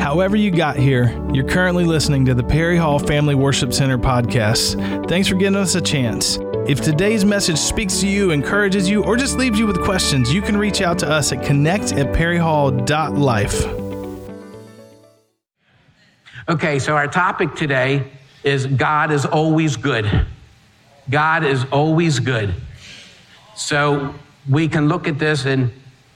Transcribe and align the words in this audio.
However, 0.00 0.34
you 0.34 0.50
got 0.50 0.76
here, 0.76 1.14
you're 1.30 1.44
currently 1.44 1.84
listening 1.84 2.24
to 2.24 2.32
the 2.32 2.42
Perry 2.42 2.78
Hall 2.78 2.98
Family 2.98 3.34
Worship 3.34 3.70
Center 3.74 3.98
podcast. 3.98 5.06
Thanks 5.10 5.28
for 5.28 5.34
giving 5.34 5.56
us 5.56 5.74
a 5.74 5.80
chance. 5.80 6.38
If 6.66 6.80
today's 6.80 7.22
message 7.22 7.58
speaks 7.58 8.00
to 8.00 8.08
you, 8.08 8.30
encourages 8.30 8.88
you, 8.88 9.04
or 9.04 9.18
just 9.18 9.36
leaves 9.36 9.58
you 9.58 9.66
with 9.66 9.78
questions, 9.82 10.32
you 10.32 10.40
can 10.40 10.56
reach 10.56 10.80
out 10.80 10.98
to 11.00 11.08
us 11.08 11.32
at 11.32 11.44
connect 11.44 11.92
at 11.92 12.14
perryhall.life. 12.14 13.66
Okay, 16.48 16.78
so 16.78 16.96
our 16.96 17.06
topic 17.06 17.54
today 17.54 18.10
is 18.42 18.66
God 18.66 19.12
is 19.12 19.26
always 19.26 19.76
good. 19.76 20.26
God 21.10 21.44
is 21.44 21.66
always 21.70 22.20
good. 22.20 22.54
So 23.54 24.14
we 24.48 24.66
can 24.66 24.88
look 24.88 25.06
at 25.06 25.18
this 25.18 25.44
and 25.44 25.70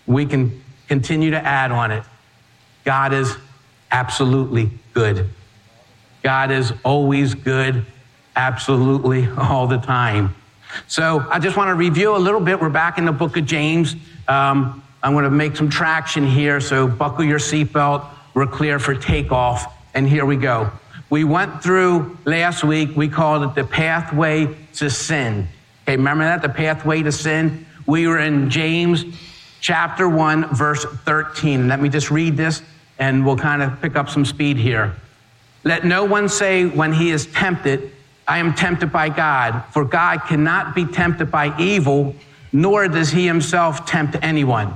we 0.07 0.25
can 0.25 0.63
continue 0.89 1.33
to 1.33 1.47
add 1.47 1.71
on 1.71 1.91
it. 1.91 2.03
God 2.85 3.13
is 3.13 3.37
absolutely 3.95 4.69
good. 4.93 5.31
God 6.25 6.51
is 6.51 6.73
always 6.83 7.33
good, 7.33 7.87
absolutely 8.35 9.29
all 9.39 9.69
the 9.69 9.79
time. 9.79 10.35
So 10.89 11.25
I 11.31 11.39
just 11.39 11.57
want 11.57 11.69
to 11.69 11.75
review 11.75 12.17
a 12.17 12.19
little 12.19 12.41
bit. 12.41 12.61
We're 12.61 12.71
back 12.71 12.99
in 12.99 13.05
the 13.05 13.13
book 13.13 13.37
of 13.37 13.47
James. 13.47 13.95
Um, 14.27 14.83
I'm 15.01 15.13
going 15.13 15.23
to 15.23 15.31
make 15.31 15.55
some 15.55 15.71
traction 15.71 16.27
here, 16.27 16.61
so 16.61 16.89
buckle 16.89 17.25
your 17.25 17.39
seatbelt. 17.39 18.05
We're 18.35 18.49
clear 18.49 18.81
for 18.81 18.97
takeoff, 18.97 19.73
and 19.95 20.09
here 20.09 20.27
we 20.27 20.37
go. 20.37 20.73
We 21.09 21.23
went 21.23 21.63
through 21.63 22.19
last 22.25 22.65
week, 22.65 22.97
we 22.97 23.09
called 23.09 23.45
it 23.45 23.55
the 23.55 23.63
pathway 23.63 24.57
to 24.75 24.91
sin. 24.91 25.47
Okay, 25.85 25.97
remember 25.97 26.25
that? 26.25 26.43
The 26.43 26.49
pathway 26.49 27.03
to 27.03 27.13
sin? 27.13 27.65
We 27.87 28.09
were 28.09 28.19
in 28.19 28.51
James 28.51 29.05
chapter 29.61 30.09
1, 30.09 30.53
verse 30.53 30.85
13. 30.85 31.69
Let 31.69 31.81
me 31.81 31.89
just 31.89 32.11
read 32.11 32.37
this 32.37 32.61
and 32.99 33.25
we'll 33.25 33.37
kind 33.37 33.63
of 33.63 33.81
pick 33.81 33.97
up 33.97 34.09
some 34.09 34.25
speed 34.25 34.57
here. 34.57 34.95
Let 35.65 35.85
no 35.85 36.05
one 36.05 36.29
say 36.29 36.67
when 36.67 36.93
he 36.93 37.11
is 37.11 37.27
tempted, 37.27 37.91
I 38.27 38.39
am 38.39 38.55
tempted 38.55 38.93
by 38.93 39.09
God, 39.09 39.65
for 39.73 39.85
God 39.85 40.23
cannot 40.27 40.75
be 40.75 40.85
tempted 40.87 41.31
by 41.31 41.59
evil, 41.59 42.15
nor 42.53 42.89
does 42.89 43.11
he 43.11 43.27
himself 43.27 43.87
tempt 43.87 44.17
anyone. 44.23 44.75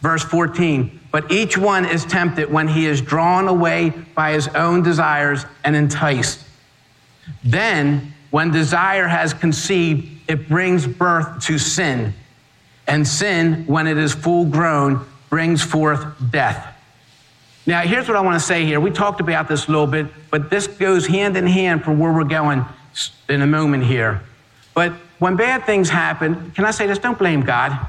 Verse 0.00 0.24
14, 0.24 1.00
but 1.10 1.30
each 1.30 1.58
one 1.58 1.84
is 1.84 2.04
tempted 2.04 2.50
when 2.50 2.68
he 2.68 2.86
is 2.86 3.00
drawn 3.00 3.48
away 3.48 3.90
by 4.14 4.32
his 4.32 4.48
own 4.48 4.82
desires 4.82 5.44
and 5.62 5.76
enticed. 5.76 6.42
Then, 7.44 8.14
when 8.30 8.50
desire 8.50 9.06
has 9.06 9.34
conceived, 9.34 10.08
it 10.28 10.48
brings 10.48 10.86
birth 10.86 11.44
to 11.46 11.58
sin. 11.58 12.14
And 12.86 13.06
sin, 13.06 13.64
when 13.66 13.86
it 13.86 13.98
is 13.98 14.14
full 14.14 14.46
grown, 14.46 15.04
brings 15.30 15.62
forth 15.62 16.04
death. 16.30 16.76
Now, 17.66 17.82
here's 17.82 18.08
what 18.08 18.16
I 18.16 18.20
want 18.20 18.38
to 18.38 18.44
say 18.44 18.64
here. 18.64 18.80
We 18.80 18.90
talked 18.90 19.20
about 19.20 19.48
this 19.48 19.68
a 19.68 19.70
little 19.70 19.86
bit, 19.86 20.06
but 20.30 20.50
this 20.50 20.66
goes 20.66 21.06
hand 21.06 21.36
in 21.36 21.46
hand 21.46 21.84
for 21.84 21.92
where 21.92 22.12
we're 22.12 22.24
going 22.24 22.64
in 23.28 23.42
a 23.42 23.46
moment 23.46 23.84
here. 23.84 24.22
But 24.74 24.92
when 25.18 25.36
bad 25.36 25.64
things 25.64 25.88
happen, 25.88 26.50
can 26.52 26.64
I 26.64 26.72
say 26.72 26.86
this? 26.86 26.98
Don't 26.98 27.18
blame 27.18 27.42
God. 27.42 27.86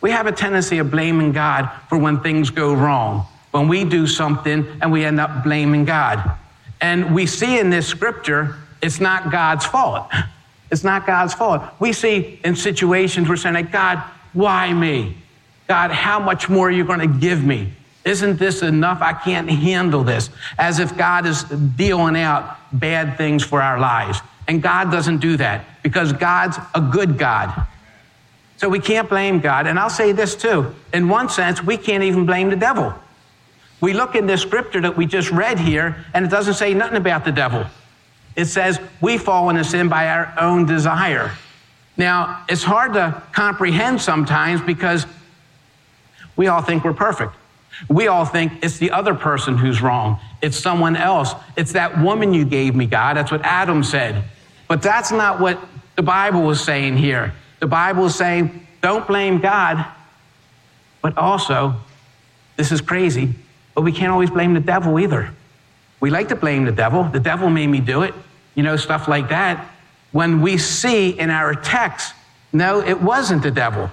We 0.00 0.10
have 0.10 0.26
a 0.26 0.32
tendency 0.32 0.78
of 0.78 0.90
blaming 0.90 1.32
God 1.32 1.70
for 1.88 1.98
when 1.98 2.20
things 2.20 2.50
go 2.50 2.74
wrong, 2.74 3.26
when 3.50 3.68
we 3.68 3.84
do 3.84 4.06
something 4.06 4.66
and 4.80 4.92
we 4.92 5.04
end 5.04 5.18
up 5.18 5.42
blaming 5.42 5.84
God. 5.84 6.36
And 6.80 7.14
we 7.14 7.26
see 7.26 7.58
in 7.58 7.70
this 7.70 7.86
scripture, 7.86 8.56
it's 8.82 9.00
not 9.00 9.30
God's 9.30 9.66
fault. 9.66 10.10
It's 10.70 10.82
not 10.82 11.06
God's 11.06 11.34
fault. 11.34 11.62
We 11.78 11.92
see 11.92 12.40
in 12.42 12.56
situations 12.56 13.28
we're 13.28 13.36
saying, 13.36 13.68
God, 13.70 14.02
why 14.32 14.72
me? 14.72 15.16
God, 15.66 15.90
how 15.90 16.18
much 16.18 16.48
more 16.48 16.68
are 16.68 16.72
you 16.72 16.84
going 16.84 17.00
to 17.00 17.18
give 17.18 17.44
me? 17.44 17.72
Isn't 18.04 18.38
this 18.38 18.62
enough? 18.62 19.00
I 19.00 19.14
can't 19.14 19.48
handle 19.48 20.04
this. 20.04 20.28
As 20.58 20.78
if 20.78 20.96
God 20.96 21.26
is 21.26 21.44
dealing 21.44 22.16
out 22.16 22.58
bad 22.72 23.16
things 23.16 23.42
for 23.42 23.62
our 23.62 23.78
lives. 23.78 24.20
And 24.46 24.62
God 24.62 24.90
doesn't 24.90 25.18
do 25.18 25.38
that 25.38 25.64
because 25.82 26.12
God's 26.12 26.58
a 26.74 26.80
good 26.80 27.18
God. 27.18 27.66
So 28.58 28.68
we 28.68 28.78
can't 28.78 29.08
blame 29.08 29.40
God. 29.40 29.66
And 29.66 29.78
I'll 29.78 29.90
say 29.90 30.12
this 30.12 30.34
too. 30.36 30.74
In 30.92 31.08
one 31.08 31.28
sense, 31.28 31.62
we 31.62 31.76
can't 31.76 32.04
even 32.04 32.26
blame 32.26 32.50
the 32.50 32.56
devil. 32.56 32.94
We 33.80 33.92
look 33.92 34.14
in 34.14 34.26
this 34.26 34.42
scripture 34.42 34.80
that 34.82 34.96
we 34.96 35.06
just 35.06 35.30
read 35.30 35.58
here, 35.58 35.96
and 36.14 36.24
it 36.24 36.30
doesn't 36.30 36.54
say 36.54 36.72
nothing 36.72 36.96
about 36.96 37.24
the 37.24 37.32
devil. 37.32 37.66
It 38.36 38.46
says 38.46 38.80
we 39.00 39.18
fall 39.18 39.50
into 39.50 39.64
sin 39.64 39.88
by 39.88 40.08
our 40.08 40.32
own 40.38 40.66
desire. 40.66 41.32
Now, 41.96 42.44
it's 42.48 42.62
hard 42.62 42.94
to 42.94 43.22
comprehend 43.32 44.00
sometimes 44.00 44.60
because 44.60 45.06
we 46.36 46.46
all 46.48 46.62
think 46.62 46.84
we're 46.84 46.92
perfect. 46.92 47.34
We 47.88 48.06
all 48.08 48.24
think 48.24 48.52
it's 48.62 48.78
the 48.78 48.90
other 48.90 49.14
person 49.14 49.56
who's 49.56 49.82
wrong. 49.82 50.20
It's 50.40 50.56
someone 50.56 50.96
else. 50.96 51.34
It's 51.56 51.72
that 51.72 52.00
woman 52.00 52.32
you 52.32 52.44
gave 52.44 52.74
me, 52.74 52.86
God. 52.86 53.16
That's 53.16 53.32
what 53.32 53.42
Adam 53.42 53.82
said. 53.82 54.24
But 54.68 54.82
that's 54.82 55.10
not 55.10 55.40
what 55.40 55.58
the 55.96 56.02
Bible 56.02 56.42
was 56.42 56.62
saying 56.62 56.96
here. 56.96 57.34
The 57.60 57.66
Bible 57.66 58.06
is 58.06 58.14
saying, 58.14 58.66
don't 58.80 59.06
blame 59.06 59.38
God, 59.38 59.84
but 61.02 61.16
also, 61.16 61.74
this 62.56 62.70
is 62.70 62.80
crazy, 62.80 63.34
but 63.74 63.82
we 63.82 63.92
can't 63.92 64.12
always 64.12 64.30
blame 64.30 64.54
the 64.54 64.60
devil 64.60 64.98
either. 64.98 65.30
We 66.00 66.10
like 66.10 66.28
to 66.28 66.36
blame 66.36 66.64
the 66.64 66.72
devil. 66.72 67.04
The 67.04 67.20
devil 67.20 67.48
made 67.50 67.68
me 67.68 67.80
do 67.80 68.02
it, 68.02 68.14
you 68.54 68.62
know, 68.62 68.76
stuff 68.76 69.08
like 69.08 69.28
that. 69.30 69.70
When 70.12 70.42
we 70.42 70.58
see 70.58 71.18
in 71.18 71.30
our 71.30 71.54
text, 71.54 72.14
no, 72.52 72.80
it 72.80 73.00
wasn't 73.00 73.42
the 73.42 73.50
devil. 73.50 73.90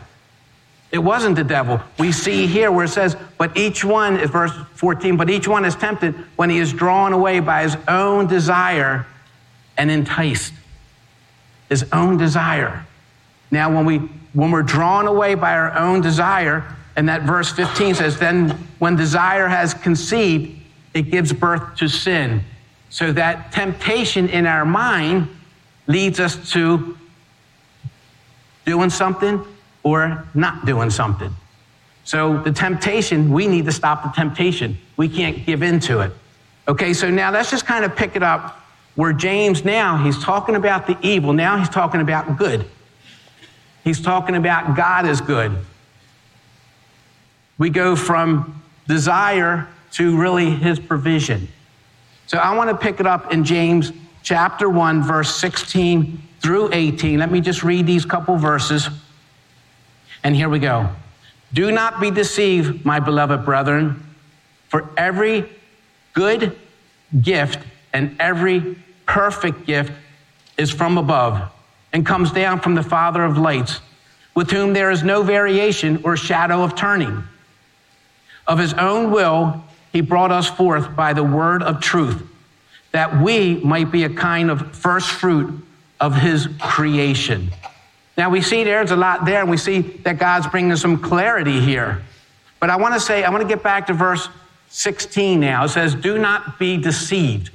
It 0.91 1.00
wasn't 1.00 1.38
the 1.38 1.44
devil. 1.44 1.79
We 1.97 2.12
see 2.12 2.47
here 2.47 2.72
where 2.72 2.85
it 2.85 2.90
says, 2.90 3.16
but 3.38 3.56
each 3.56 3.85
one, 3.85 4.18
verse 4.28 4.52
14, 4.75 5.16
but 5.16 5.29
each 5.29 5.47
one 5.47 5.63
is 5.63 5.75
tempted 5.75 6.13
when 6.35 6.50
he 6.50 6.57
is 6.57 6.74
drawn 6.74 7.13
away 7.13 7.40
by 7.40 7.63
his 7.63 7.78
own 7.88 8.28
desire 8.28 9.06
and 9.78 9.90
enticed. 9.90 10.53
His 11.69 11.85
own 11.94 12.18
desire. 12.18 12.85
Now, 13.51 13.74
when, 13.74 13.85
we, 13.85 13.97
when 14.34 14.51
we're 14.51 14.63
drawn 14.63 15.07
away 15.07 15.35
by 15.35 15.53
our 15.53 15.78
own 15.78 16.01
desire, 16.01 16.75
and 16.97 17.07
that 17.07 17.22
verse 17.22 17.50
15 17.53 17.96
says, 17.96 18.19
then 18.19 18.50
when 18.80 18.97
desire 18.97 19.47
has 19.47 19.74
conceived, 19.74 20.59
it 20.94 21.03
gives 21.03 21.31
birth 21.31 21.78
to 21.78 21.88
sin. 21.88 22.44
So 22.90 23.13
that 23.13 23.53
temptation 23.53 24.28
in 24.28 24.46
our 24.46 24.66
mind 24.66 25.30
leads 25.88 26.19
us 26.19 26.51
to 26.51 26.97
doing 28.66 28.90
something 28.90 29.46
or 29.84 30.28
not 30.34 30.66
doing 30.66 30.90
something. 30.90 31.34
So 32.03 32.42
the 32.42 32.52
temptation, 32.52 33.31
we 33.31 33.47
need 33.47 33.66
to 33.66 33.72
stop 33.72 34.03
the 34.03 34.09
temptation. 34.09 34.78
We 34.97 35.08
can't 35.08 35.46
give 35.46 35.64
in 35.64 35.80
to 35.81 36.02
it. 36.02 36.12
Okay, 36.68 36.94
so 36.94 37.09
now 37.09 37.31
let's 37.31 37.52
just 37.52 37.66
kind 37.66 37.86
of 37.86 37.96
pick 37.96 38.16
it 38.16 38.24
up 38.24 38.59
where 38.96 39.14
James 39.14 39.64
now, 39.64 39.97
he's 40.03 40.22
talking 40.22 40.56
about 40.56 40.88
the 40.88 40.97
evil. 41.02 41.34
Now 41.34 41.58
he's 41.58 41.69
talking 41.69 42.02
about 42.02 42.38
good. 42.38 42.66
He's 43.84 44.02
talking 44.02 44.36
about 44.36 44.75
God 44.75 45.08
is 45.08 45.22
good. 45.22 45.58
We 47.58 47.69
go 47.69 47.96
from 47.96 48.62
desire 48.88 49.68
to 49.92 50.18
really 50.18 50.50
his 50.50 50.80
provision. 50.80 51.48
So 52.28 52.38
I 52.38 52.56
want 52.56 52.69
to 52.69 52.75
pick 52.75 53.00
it 53.00 53.08
up 53.08 53.34
in 53.34 53.44
James 53.44 53.92
chapter 54.24 54.69
1, 54.69 55.03
verse 55.03 55.36
16 55.36 56.22
through 56.42 56.69
18. 56.74 57.19
Let 57.19 57.31
me 57.31 57.42
just 57.42 57.63
read 57.63 57.86
these 57.86 58.06
couple 58.06 58.36
verses. 58.38 58.90
And 60.24 60.36
here 60.36 60.50
we 60.50 60.59
go. 60.59 60.90
Do 61.54 61.72
not 61.72 62.00
be 62.00 62.12
deceived, 62.12 62.86
my 62.86 63.00
beloved 63.00 63.44
brethren, 63.44 64.04
for 64.70 64.90
every 64.96 65.50
good 66.14 66.58
gift 67.22 67.59
and 67.94 68.16
every 68.20 68.78
perfect 69.06 69.66
gift 69.66 69.92
is 70.58 70.72
from 70.72 70.98
above 70.98 71.52
and 71.92 72.06
comes 72.06 72.31
down 72.31 72.60
from 72.62 72.76
the 72.76 72.84
Father 72.84 73.24
of 73.24 73.38
lights, 73.38 73.81
with 74.34 74.50
whom 74.50 74.74
there 74.74 74.92
is 74.92 75.04
no 75.04 75.24
variation 75.24 76.02
or 76.06 76.16
shadow 76.16 76.64
of 76.64 76.76
turning. 76.76 77.24
Of 78.48 78.60
his 78.60 78.74
own 78.74 79.12
will, 79.12 79.62
he 79.92 80.02
brought 80.02 80.31
us 80.31 80.50
forth 80.50 80.95
by 80.95 81.13
the 81.13 81.24
word 81.24 81.63
of 81.63 81.81
truth, 81.81 82.24
that 82.92 83.22
we 83.22 83.56
might 83.56 83.92
be 83.92 84.06
a 84.06 84.10
kind 84.10 84.50
of 84.50 84.74
first 84.74 85.10
fruit 85.10 85.66
of 86.00 86.16
his 86.16 86.48
creation. 86.60 87.51
Now 88.18 88.30
we 88.30 88.42
see 88.42 88.63
there's 88.63 88.92
a 88.92 88.96
lot 88.96 89.25
there, 89.25 89.42
and 89.42 89.50
we 89.50 89.58
see 89.58 89.80
that 89.80 90.18
God's 90.18 90.48
bringing 90.48 90.75
some 90.75 91.00
clarity 91.00 91.60
here. 91.60 92.02
But 92.60 92.69
I 92.69 92.75
want 92.75 92.94
to 92.94 93.00
say, 93.00 93.24
I 93.24 93.30
want 93.30 93.42
to 93.42 93.48
get 93.48 93.63
back 93.63 93.88
to 93.88 93.94
verse 93.94 94.28
16 94.69 95.40
now. 95.40 95.63
It 95.66 95.69
says, 95.69 95.96
Do 95.96 96.18
not 96.18 96.60
be 96.60 96.78
deceived. 96.78 97.50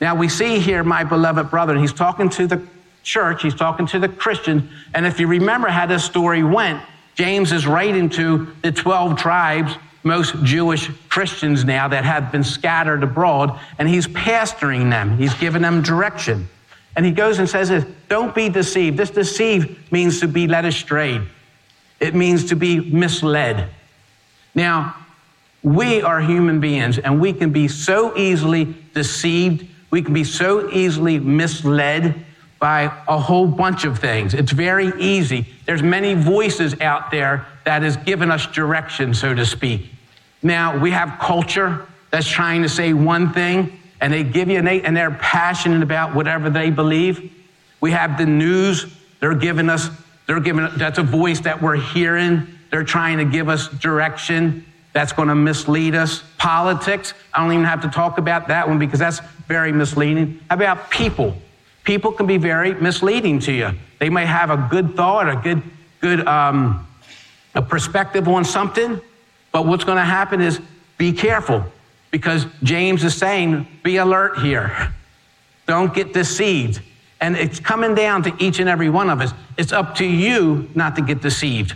Now 0.00 0.14
we 0.14 0.28
see 0.28 0.60
here, 0.60 0.84
my 0.84 1.04
beloved 1.04 1.50
brother, 1.50 1.76
he's 1.76 1.92
talking 1.92 2.28
to 2.30 2.46
the 2.46 2.62
church, 3.02 3.42
he's 3.42 3.54
talking 3.54 3.86
to 3.88 3.98
the 3.98 4.08
Christians. 4.08 4.70
And 4.94 5.06
if 5.06 5.18
you 5.18 5.26
remember 5.26 5.68
how 5.68 5.86
this 5.86 6.04
story 6.04 6.42
went, 6.42 6.82
James 7.14 7.50
is 7.52 7.66
writing 7.66 8.08
to 8.10 8.46
the 8.62 8.70
12 8.70 9.18
tribes, 9.18 9.74
most 10.04 10.36
Jewish 10.44 10.88
Christians 11.08 11.64
now 11.64 11.88
that 11.88 12.04
have 12.04 12.30
been 12.30 12.44
scattered 12.44 13.02
abroad, 13.02 13.58
and 13.78 13.88
he's 13.88 14.06
pastoring 14.06 14.88
them, 14.90 15.18
he's 15.18 15.34
giving 15.34 15.62
them 15.62 15.82
direction. 15.82 16.48
And 16.96 17.06
he 17.06 17.12
goes 17.12 17.38
and 17.38 17.48
says 17.48 17.68
this 17.68 17.84
don't 18.08 18.34
be 18.34 18.48
deceived. 18.48 18.96
This 18.96 19.10
deceive 19.10 19.92
means 19.92 20.20
to 20.20 20.28
be 20.28 20.46
led 20.48 20.64
astray, 20.64 21.20
it 22.00 22.14
means 22.14 22.46
to 22.46 22.56
be 22.56 22.80
misled. 22.80 23.68
Now, 24.54 24.94
We 25.62 26.02
are 26.02 26.20
human 26.20 26.60
beings 26.60 26.98
and 26.98 27.20
we 27.20 27.32
can 27.32 27.50
be 27.50 27.68
so 27.68 28.16
easily 28.16 28.74
deceived. 28.94 29.66
We 29.90 30.02
can 30.02 30.14
be 30.14 30.24
so 30.24 30.70
easily 30.70 31.18
misled 31.18 32.24
by 32.60 32.84
a 33.06 33.18
whole 33.18 33.46
bunch 33.46 33.84
of 33.84 33.98
things. 33.98 34.34
It's 34.34 34.52
very 34.52 34.92
easy. 35.00 35.46
There's 35.66 35.82
many 35.82 36.14
voices 36.14 36.80
out 36.80 37.10
there 37.10 37.46
that 37.64 37.82
has 37.82 37.96
given 37.96 38.30
us 38.30 38.46
direction, 38.46 39.14
so 39.14 39.34
to 39.34 39.46
speak. 39.46 39.90
Now, 40.42 40.78
we 40.78 40.90
have 40.90 41.18
culture 41.20 41.86
that's 42.10 42.28
trying 42.28 42.62
to 42.62 42.68
say 42.68 42.92
one 42.92 43.32
thing 43.32 43.77
and 44.00 44.12
they 44.12 44.22
give 44.22 44.48
you 44.48 44.58
an 44.58 44.68
eight 44.68 44.84
and 44.84 44.96
they're 44.96 45.10
passionate 45.10 45.82
about 45.82 46.14
whatever 46.14 46.50
they 46.50 46.70
believe. 46.70 47.32
We 47.80 47.90
have 47.92 48.18
the 48.18 48.26
news. 48.26 48.86
They're 49.20 49.34
giving 49.34 49.68
us, 49.68 49.88
they're 50.26 50.40
giving, 50.40 50.68
that's 50.76 50.98
a 50.98 51.02
voice 51.02 51.40
that 51.40 51.60
we're 51.60 51.76
hearing. 51.76 52.46
They're 52.70 52.84
trying 52.84 53.18
to 53.18 53.24
give 53.24 53.48
us 53.48 53.68
direction 53.68 54.64
that's 54.92 55.12
going 55.12 55.28
to 55.28 55.34
mislead 55.34 55.94
us. 55.94 56.22
Politics, 56.38 57.14
I 57.32 57.42
don't 57.42 57.52
even 57.52 57.64
have 57.64 57.82
to 57.82 57.88
talk 57.88 58.18
about 58.18 58.48
that 58.48 58.68
one 58.68 58.78
because 58.78 58.98
that's 58.98 59.20
very 59.46 59.72
misleading. 59.72 60.40
How 60.48 60.56
about 60.56 60.90
people? 60.90 61.36
People 61.84 62.12
can 62.12 62.26
be 62.26 62.36
very 62.36 62.74
misleading 62.74 63.38
to 63.40 63.52
you. 63.52 63.70
They 63.98 64.10
may 64.10 64.26
have 64.26 64.50
a 64.50 64.68
good 64.70 64.94
thought, 64.94 65.28
a 65.28 65.36
good, 65.36 65.62
good 66.00 66.26
um, 66.26 66.86
a 67.54 67.62
perspective 67.62 68.28
on 68.28 68.44
something, 68.44 69.00
but 69.52 69.66
what's 69.66 69.84
going 69.84 69.96
to 69.96 70.04
happen 70.04 70.40
is 70.40 70.60
be 70.96 71.12
careful 71.12 71.64
because 72.10 72.46
James 72.62 73.04
is 73.04 73.14
saying, 73.14 73.66
be 73.82 73.96
alert 73.96 74.38
here. 74.38 74.92
Don't 75.66 75.92
get 75.92 76.12
deceived. 76.12 76.80
And 77.20 77.36
it's 77.36 77.60
coming 77.60 77.94
down 77.94 78.22
to 78.22 78.34
each 78.38 78.60
and 78.60 78.68
every 78.68 78.88
one 78.88 79.10
of 79.10 79.20
us. 79.20 79.32
It's 79.56 79.72
up 79.72 79.94
to 79.96 80.04
you 80.04 80.68
not 80.74 80.96
to 80.96 81.02
get 81.02 81.20
deceived. 81.20 81.74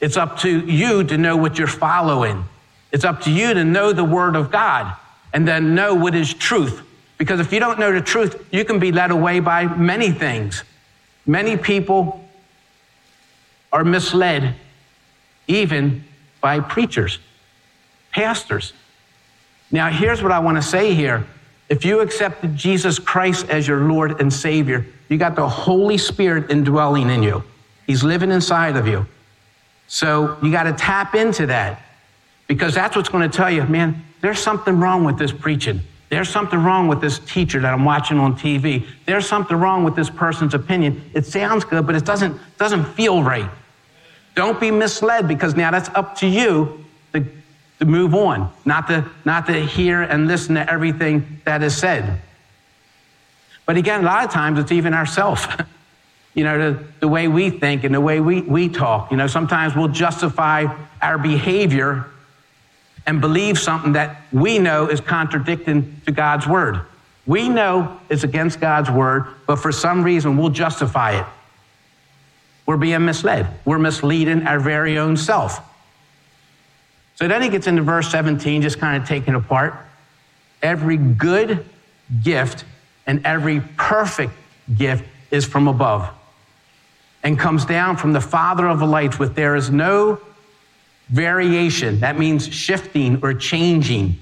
It's 0.00 0.16
up 0.16 0.38
to 0.40 0.60
you 0.66 1.02
to 1.04 1.18
know 1.18 1.36
what 1.36 1.58
you're 1.58 1.66
following. 1.66 2.44
It's 2.92 3.04
up 3.04 3.22
to 3.22 3.30
you 3.30 3.54
to 3.54 3.64
know 3.64 3.92
the 3.92 4.04
Word 4.04 4.36
of 4.36 4.50
God 4.50 4.96
and 5.32 5.46
then 5.46 5.74
know 5.74 5.94
what 5.94 6.14
is 6.14 6.32
truth. 6.32 6.82
Because 7.16 7.40
if 7.40 7.52
you 7.52 7.58
don't 7.58 7.78
know 7.78 7.92
the 7.92 8.00
truth, 8.00 8.46
you 8.52 8.64
can 8.64 8.78
be 8.78 8.92
led 8.92 9.10
away 9.10 9.40
by 9.40 9.64
many 9.64 10.10
things. 10.10 10.62
Many 11.26 11.56
people 11.56 12.24
are 13.72 13.84
misled, 13.84 14.54
even 15.46 16.04
by 16.40 16.60
preachers, 16.60 17.18
pastors. 18.12 18.72
Now, 19.70 19.90
here's 19.90 20.22
what 20.22 20.32
I 20.32 20.38
want 20.38 20.56
to 20.56 20.62
say 20.62 20.94
here. 20.94 21.26
If 21.68 21.84
you 21.84 22.00
accepted 22.00 22.56
Jesus 22.56 22.98
Christ 22.98 23.48
as 23.50 23.68
your 23.68 23.80
Lord 23.80 24.20
and 24.20 24.32
Savior, 24.32 24.86
you 25.08 25.18
got 25.18 25.36
the 25.36 25.48
Holy 25.48 25.98
Spirit 25.98 26.50
indwelling 26.50 27.10
in 27.10 27.22
you. 27.22 27.44
He's 27.86 28.02
living 28.02 28.30
inside 28.30 28.76
of 28.76 28.86
you. 28.86 29.06
So 29.86 30.36
you 30.42 30.50
got 30.50 30.64
to 30.64 30.72
tap 30.72 31.14
into 31.14 31.46
that 31.46 31.82
because 32.46 32.74
that's 32.74 32.96
what's 32.96 33.08
going 33.08 33.28
to 33.28 33.34
tell 33.34 33.50
you, 33.50 33.64
man, 33.64 34.02
there's 34.20 34.38
something 34.38 34.78
wrong 34.78 35.04
with 35.04 35.18
this 35.18 35.32
preaching. 35.32 35.80
There's 36.08 36.28
something 36.28 36.62
wrong 36.62 36.88
with 36.88 37.00
this 37.02 37.18
teacher 37.18 37.60
that 37.60 37.72
I'm 37.72 37.84
watching 37.84 38.18
on 38.18 38.34
TV. 38.34 38.86
There's 39.04 39.28
something 39.28 39.56
wrong 39.56 39.84
with 39.84 39.94
this 39.94 40.08
person's 40.08 40.54
opinion. 40.54 41.10
It 41.12 41.26
sounds 41.26 41.64
good, 41.64 41.86
but 41.86 41.94
it 41.94 42.06
doesn't, 42.06 42.38
doesn't 42.56 42.84
feel 42.84 43.22
right. 43.22 43.48
Don't 44.34 44.58
be 44.58 44.70
misled 44.70 45.28
because 45.28 45.54
now 45.54 45.70
that's 45.70 45.90
up 45.90 46.16
to 46.18 46.26
you 46.26 46.84
move 47.86 48.14
on, 48.14 48.52
not 48.64 48.88
to, 48.88 49.08
not 49.24 49.46
to 49.46 49.54
hear 49.54 50.02
and 50.02 50.26
listen 50.26 50.56
to 50.56 50.70
everything 50.70 51.40
that 51.44 51.62
is 51.62 51.76
said. 51.76 52.20
But 53.66 53.76
again, 53.76 54.02
a 54.02 54.06
lot 54.06 54.24
of 54.24 54.30
times 54.30 54.58
it's 54.58 54.72
even 54.72 54.94
ourselves. 54.94 55.46
you 56.34 56.44
know, 56.44 56.72
the, 56.72 56.84
the 57.00 57.08
way 57.08 57.28
we 57.28 57.50
think 57.50 57.84
and 57.84 57.94
the 57.94 58.00
way 58.00 58.20
we, 58.20 58.42
we 58.42 58.68
talk. 58.68 59.10
You 59.10 59.16
know, 59.16 59.26
sometimes 59.26 59.76
we'll 59.76 59.88
justify 59.88 60.66
our 61.02 61.18
behavior 61.18 62.06
and 63.06 63.20
believe 63.20 63.58
something 63.58 63.92
that 63.92 64.22
we 64.32 64.58
know 64.58 64.88
is 64.88 65.00
contradicting 65.00 66.00
to 66.06 66.12
God's 66.12 66.46
word. 66.46 66.80
We 67.26 67.48
know 67.48 68.00
it's 68.08 68.24
against 68.24 68.60
God's 68.60 68.90
word, 68.90 69.26
but 69.46 69.56
for 69.56 69.70
some 69.70 70.02
reason 70.02 70.36
we'll 70.36 70.50
justify 70.50 71.20
it. 71.20 71.26
We're 72.66 72.76
being 72.76 73.04
misled. 73.04 73.46
We're 73.64 73.78
misleading 73.78 74.46
our 74.46 74.60
very 74.60 74.98
own 74.98 75.16
self. 75.16 75.60
So 77.18 77.26
then 77.26 77.42
he 77.42 77.48
gets 77.48 77.66
into 77.66 77.82
verse 77.82 78.08
17, 78.12 78.62
just 78.62 78.78
kind 78.78 79.02
of 79.02 79.08
taking 79.08 79.34
apart. 79.34 79.74
Every 80.62 80.96
good 80.96 81.66
gift 82.22 82.64
and 83.08 83.26
every 83.26 83.60
perfect 83.76 84.32
gift 84.72 85.04
is 85.32 85.44
from 85.44 85.66
above 85.66 86.08
and 87.24 87.36
comes 87.36 87.64
down 87.64 87.96
from 87.96 88.12
the 88.12 88.20
Father 88.20 88.68
of 88.68 88.82
lights, 88.82 89.18
with 89.18 89.34
there 89.34 89.56
is 89.56 89.68
no 89.68 90.20
variation. 91.08 91.98
That 91.98 92.16
means 92.20 92.46
shifting 92.54 93.18
or 93.20 93.34
changing, 93.34 94.16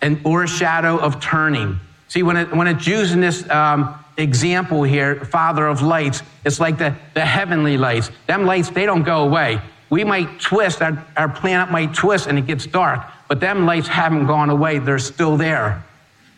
and 0.00 0.18
or 0.24 0.44
a 0.44 0.48
shadow 0.48 0.96
of 0.96 1.20
turning. 1.20 1.78
See, 2.08 2.22
when 2.22 2.38
it, 2.38 2.56
when 2.56 2.66
it's 2.66 2.86
using 2.86 3.20
this 3.20 3.46
um, 3.50 3.94
example 4.16 4.84
here, 4.84 5.22
Father 5.26 5.66
of 5.66 5.82
lights, 5.82 6.22
it's 6.46 6.60
like 6.60 6.78
the, 6.78 6.96
the 7.12 7.26
heavenly 7.26 7.76
lights. 7.76 8.10
Them 8.26 8.46
lights, 8.46 8.70
they 8.70 8.86
don't 8.86 9.02
go 9.02 9.22
away. 9.24 9.60
We 9.90 10.04
might 10.04 10.40
twist, 10.40 10.80
our, 10.80 11.04
our 11.16 11.28
planet 11.28 11.70
might 11.70 11.92
twist 11.92 12.28
and 12.28 12.38
it 12.38 12.46
gets 12.46 12.64
dark, 12.64 13.04
but 13.28 13.40
them 13.40 13.66
lights 13.66 13.88
haven't 13.88 14.26
gone 14.26 14.48
away. 14.48 14.78
They're 14.78 15.00
still 15.00 15.36
there. 15.36 15.84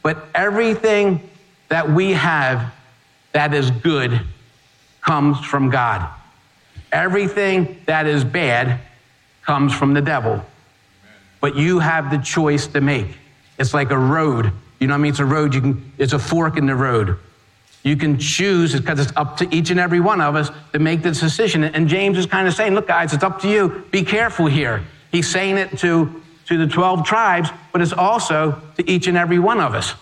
But 0.02 0.24
everything 0.34 1.30
that 1.68 1.90
we 1.90 2.12
have 2.12 2.72
that 3.32 3.54
is 3.54 3.70
good 3.70 4.20
comes 5.00 5.38
from 5.44 5.70
God. 5.70 6.08
Everything 6.90 7.80
that 7.86 8.06
is 8.06 8.24
bad 8.24 8.80
comes 9.42 9.74
from 9.74 9.94
the 9.94 10.02
devil. 10.02 10.44
But 11.40 11.56
you 11.56 11.78
have 11.78 12.10
the 12.10 12.18
choice 12.18 12.66
to 12.68 12.80
make. 12.80 13.08
It's 13.58 13.74
like 13.74 13.90
a 13.90 13.98
road. 13.98 14.52
You 14.78 14.86
know 14.86 14.94
what 14.94 14.98
I 14.98 15.02
mean? 15.02 15.10
It's 15.10 15.18
a 15.18 15.24
road. 15.24 15.54
You 15.54 15.60
can, 15.60 15.92
it's 15.98 16.12
a 16.12 16.18
fork 16.18 16.56
in 16.56 16.66
the 16.66 16.74
road. 16.74 17.18
You 17.82 17.96
can 17.96 18.18
choose 18.18 18.74
because 18.74 19.00
it's 19.00 19.12
up 19.16 19.36
to 19.38 19.54
each 19.54 19.70
and 19.70 19.80
every 19.80 19.98
one 19.98 20.20
of 20.20 20.36
us 20.36 20.50
to 20.72 20.78
make 20.78 21.02
this 21.02 21.20
decision. 21.20 21.64
And 21.64 21.88
James 21.88 22.16
is 22.16 22.26
kind 22.26 22.46
of 22.46 22.54
saying, 22.54 22.74
look, 22.74 22.86
guys, 22.86 23.12
it's 23.12 23.24
up 23.24 23.40
to 23.40 23.48
you. 23.48 23.84
Be 23.90 24.02
careful 24.02 24.46
here. 24.46 24.84
He's 25.10 25.28
saying 25.28 25.58
it 25.58 25.78
to, 25.78 26.22
to 26.46 26.58
the 26.58 26.66
12 26.66 27.04
tribes, 27.04 27.50
but 27.72 27.82
it's 27.82 27.92
also 27.92 28.60
to 28.76 28.88
each 28.88 29.08
and 29.08 29.18
every 29.18 29.40
one 29.40 29.60
of 29.60 29.74
us. 29.74 29.94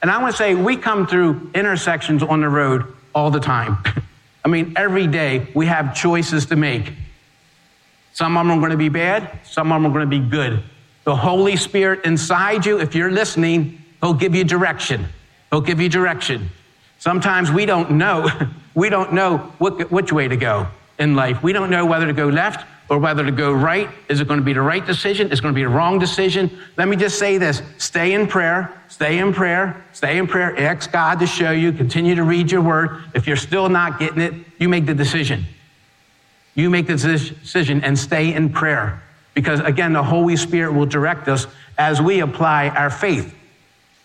And 0.00 0.10
I 0.10 0.20
want 0.20 0.32
to 0.32 0.36
say, 0.36 0.54
we 0.54 0.76
come 0.76 1.06
through 1.06 1.50
intersections 1.54 2.22
on 2.22 2.40
the 2.40 2.48
road 2.48 2.86
all 3.14 3.30
the 3.30 3.40
time. 3.40 3.78
I 4.44 4.48
mean, 4.48 4.72
every 4.76 5.06
day 5.06 5.48
we 5.54 5.66
have 5.66 5.94
choices 5.94 6.46
to 6.46 6.56
make. 6.56 6.92
Some 8.14 8.36
of 8.36 8.46
them 8.46 8.58
are 8.58 8.60
going 8.60 8.72
to 8.72 8.76
be 8.76 8.88
bad, 8.88 9.38
some 9.44 9.70
of 9.70 9.80
them 9.80 9.90
are 9.90 9.94
going 9.94 10.10
to 10.10 10.18
be 10.18 10.28
good. 10.28 10.62
The 11.04 11.14
Holy 11.14 11.56
Spirit 11.56 12.04
inside 12.04 12.66
you, 12.66 12.80
if 12.80 12.94
you're 12.94 13.10
listening, 13.10 13.78
He'll 14.00 14.14
give 14.14 14.34
you 14.34 14.42
direction. 14.42 15.06
He'll 15.50 15.60
give 15.60 15.80
you 15.80 15.88
direction. 15.88 16.50
Sometimes 17.02 17.50
we 17.50 17.66
don't 17.66 17.90
know. 17.90 18.28
We 18.74 18.88
don't 18.88 19.12
know 19.12 19.36
which 19.58 20.14
way 20.14 20.28
to 20.28 20.36
go 20.38 20.66
in 20.98 21.14
life. 21.14 21.42
We 21.42 21.52
don't 21.52 21.68
know 21.68 21.84
whether 21.84 22.06
to 22.06 22.14
go 22.14 22.28
left 22.28 22.66
or 22.88 22.98
whether 22.98 23.22
to 23.22 23.30
go 23.30 23.52
right. 23.52 23.90
Is 24.08 24.22
it 24.22 24.28
going 24.28 24.40
to 24.40 24.44
be 24.44 24.54
the 24.54 24.62
right 24.62 24.86
decision? 24.86 25.30
Is 25.30 25.40
it 25.40 25.42
going 25.42 25.52
to 25.52 25.58
be 25.58 25.62
the 25.62 25.68
wrong 25.68 25.98
decision? 25.98 26.50
Let 26.78 26.88
me 26.88 26.96
just 26.96 27.18
say 27.18 27.36
this 27.36 27.60
stay 27.76 28.14
in 28.14 28.26
prayer, 28.26 28.72
stay 28.88 29.18
in 29.18 29.34
prayer, 29.34 29.84
stay 29.92 30.16
in 30.16 30.26
prayer. 30.26 30.58
Ask 30.58 30.90
God 30.90 31.18
to 31.18 31.26
show 31.26 31.50
you, 31.50 31.70
continue 31.70 32.14
to 32.14 32.22
read 32.22 32.50
your 32.50 32.62
word. 32.62 33.02
If 33.14 33.26
you're 33.26 33.36
still 33.36 33.68
not 33.68 33.98
getting 33.98 34.22
it, 34.22 34.32
you 34.58 34.70
make 34.70 34.86
the 34.86 34.94
decision. 34.94 35.44
You 36.54 36.70
make 36.70 36.86
the 36.86 36.96
decision 36.96 37.84
and 37.84 37.98
stay 37.98 38.32
in 38.32 38.48
prayer. 38.48 39.02
Because 39.34 39.60
again, 39.60 39.92
the 39.92 40.02
Holy 40.02 40.36
Spirit 40.36 40.72
will 40.72 40.86
direct 40.86 41.28
us 41.28 41.46
as 41.76 42.00
we 42.00 42.20
apply 42.20 42.70
our 42.70 42.88
faith. 42.88 43.34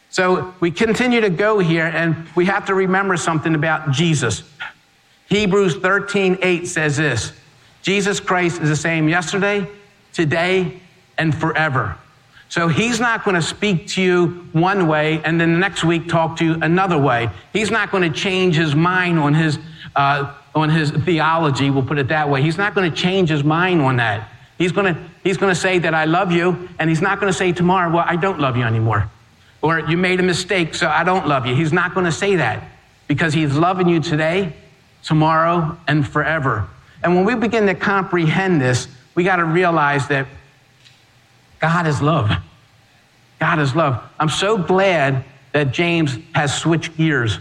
So 0.10 0.54
we 0.60 0.72
continue 0.72 1.22
to 1.22 1.30
go 1.30 1.60
here, 1.60 1.86
and 1.86 2.28
we 2.36 2.46
have 2.46 2.66
to 2.68 2.74
remember 2.74 3.18
something 3.18 3.56
about 3.56 3.92
Jesus. 3.92 4.44
Hebrews 5.30 5.76
13 5.78 6.38
8 6.42 6.68
says 6.68 6.98
this 6.98 7.34
Jesus 7.82 8.20
Christ 8.20 8.62
is 8.62 8.70
the 8.70 8.76
same 8.76 9.10
yesterday, 9.10 9.68
today, 10.14 10.80
and 11.18 11.36
forever. 11.36 11.98
So 12.50 12.70
he's 12.70 13.00
not 13.00 13.26
going 13.26 13.36
to 13.36 13.42
speak 13.42 13.88
to 13.90 14.02
you 14.02 14.28
one 14.54 14.88
way 14.88 15.22
and 15.24 15.40
then 15.40 15.54
the 15.54 15.60
next 15.60 15.84
week 15.84 16.08
talk 16.08 16.38
to 16.38 16.46
you 16.46 16.54
another 16.62 16.98
way. 16.98 17.30
He's 17.52 17.72
not 17.72 17.92
going 17.92 18.10
to 18.10 18.18
change 18.18 18.56
his 18.56 18.74
mind 18.74 19.20
on 19.20 19.34
his, 19.34 19.60
uh, 19.96 20.34
on 20.56 20.70
his 20.70 20.92
theology, 20.92 21.70
we'll 21.70 21.84
put 21.84 21.98
it 21.98 22.08
that 22.08 22.30
way. 22.30 22.42
He's 22.42 22.58
not 22.58 22.74
going 22.74 22.90
to 22.90 22.96
change 22.96 23.30
his 23.30 23.44
mind 23.44 23.82
on 23.82 23.98
that. 23.98 24.30
He's 24.58 24.72
going 24.72 24.96
to, 24.96 25.02
he's 25.24 25.38
going 25.38 25.54
to 25.54 25.60
say 25.60 25.78
that 25.80 25.94
I 25.94 26.06
love 26.06 26.32
you, 26.32 26.70
and 26.80 26.90
he's 26.90 27.02
not 27.02 27.20
going 27.20 27.32
to 27.32 27.38
say 27.38 27.52
tomorrow, 27.52 27.94
well, 27.94 28.06
I 28.08 28.16
don't 28.16 28.40
love 28.40 28.58
you 28.58 28.64
anymore. 28.64 29.10
Or 29.62 29.80
you 29.80 29.98
made 29.98 30.20
a 30.20 30.24
mistake, 30.24 30.76
so 30.76 30.88
I 30.88 31.04
don't 31.04 31.28
love 31.28 31.46
you. 31.46 31.56
He's 31.56 31.74
not 31.74 31.94
going 31.94 32.06
to 32.06 32.12
say 32.12 32.36
that 32.36 32.64
because 33.08 33.34
he's 33.34 33.56
loving 33.56 33.88
you 33.88 34.00
today, 34.00 34.54
tomorrow, 35.04 35.78
and 35.88 36.08
forever. 36.08 36.68
And 37.04 37.16
when 37.16 37.26
we 37.26 37.36
begin 37.36 37.66
to 37.68 37.76
comprehend 37.76 38.62
this, 38.62 38.88
we 39.16 39.24
got 39.24 39.38
to 39.38 39.46
realize 39.46 40.08
that 40.10 40.28
God 41.60 41.88
is 41.88 42.02
love. 42.02 42.32
God 43.40 43.60
is 43.60 43.76
love. 43.76 44.04
I'm 44.20 44.30
so 44.30 44.58
glad 44.58 45.24
that 45.54 45.72
James 45.72 46.18
has 46.34 46.56
switched 46.56 46.98
gears 46.98 47.40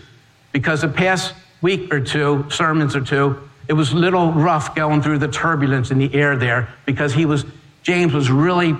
because 0.52 0.82
the 0.82 0.88
past 0.88 1.34
week 1.60 1.92
or 1.92 2.00
two, 2.00 2.46
sermons 2.50 2.96
or 2.96 3.00
two, 3.00 3.36
it 3.68 3.72
was 3.72 3.92
a 3.92 3.96
little 3.96 4.32
rough 4.32 4.74
going 4.74 5.02
through 5.02 5.18
the 5.18 5.28
turbulence 5.28 5.90
in 5.90 5.98
the 5.98 6.14
air 6.14 6.36
there 6.36 6.68
because 6.84 7.12
he 7.12 7.26
was, 7.26 7.44
James 7.82 8.12
was 8.12 8.30
really 8.30 8.76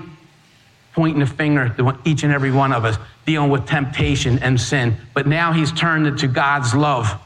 pointing 0.97 1.21
a 1.21 1.27
finger 1.27 1.69
to 1.69 1.95
each 2.05 2.23
and 2.23 2.33
every 2.33 2.49
one 2.49 2.73
of 2.73 2.83
us, 2.83 2.97
dealing 3.27 3.51
with 3.51 3.67
temptation 3.67 4.39
and 4.39 4.59
sin. 4.59 4.97
But 5.13 5.27
now 5.27 5.53
he's 5.53 5.71
turned 5.71 6.07
it 6.07 6.17
to 6.17 6.27
God's 6.27 6.73
love. 6.73 7.21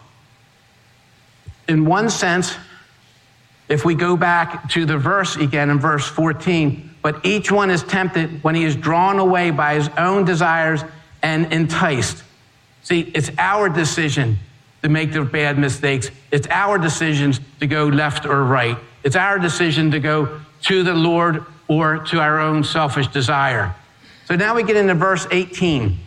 In 1.69 1.85
one 1.85 2.09
sense, 2.09 2.53
if 3.69 3.85
we 3.85 3.95
go 3.95 4.17
back 4.17 4.69
to 4.71 4.85
the 4.85 4.97
verse 4.97 5.37
again 5.37 5.69
in 5.69 5.79
verse 5.79 6.05
14, 6.05 6.95
but 7.01 7.25
each 7.25 7.49
one 7.49 7.69
is 7.69 7.81
tempted 7.83 8.43
when 8.43 8.55
he 8.55 8.65
is 8.65 8.75
drawn 8.75 9.19
away 9.19 9.51
by 9.51 9.75
his 9.75 9.87
own 9.97 10.25
desires 10.25 10.83
and 11.23 11.53
enticed. 11.53 12.25
See, 12.83 13.09
it's 13.15 13.31
our 13.37 13.69
decision 13.69 14.37
to 14.81 14.89
make 14.89 15.13
the 15.13 15.23
bad 15.23 15.57
mistakes. 15.57 16.11
It's 16.29 16.47
our 16.47 16.77
decisions 16.77 17.39
to 17.61 17.67
go 17.67 17.85
left 17.85 18.25
or 18.25 18.43
right. 18.43 18.77
It's 19.05 19.15
our 19.15 19.39
decision 19.39 19.91
to 19.91 20.01
go 20.01 20.41
to 20.63 20.83
the 20.83 20.93
Lord 20.93 21.45
or 21.71 21.99
to 21.99 22.19
our 22.19 22.37
own 22.37 22.65
selfish 22.65 23.07
desire. 23.07 23.73
So 24.25 24.35
now 24.35 24.53
we 24.53 24.61
get 24.61 24.75
into 24.75 24.93
verse 24.93 25.25
18. 25.31 25.97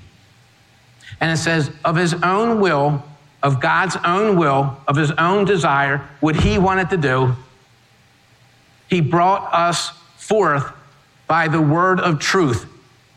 And 1.22 1.32
it 1.32 1.38
says, 1.38 1.70
Of 1.86 1.96
his 1.96 2.12
own 2.22 2.60
will, 2.60 3.02
of 3.42 3.62
God's 3.62 3.96
own 4.04 4.36
will, 4.36 4.76
of 4.86 4.94
his 4.94 5.10
own 5.12 5.46
desire, 5.46 6.06
what 6.20 6.36
he 6.36 6.58
wanted 6.58 6.90
to 6.90 6.98
do, 6.98 7.34
he 8.90 9.00
brought 9.00 9.54
us 9.54 9.88
forth 10.18 10.70
by 11.26 11.48
the 11.48 11.62
word 11.62 11.98
of 11.98 12.18
truth, 12.18 12.66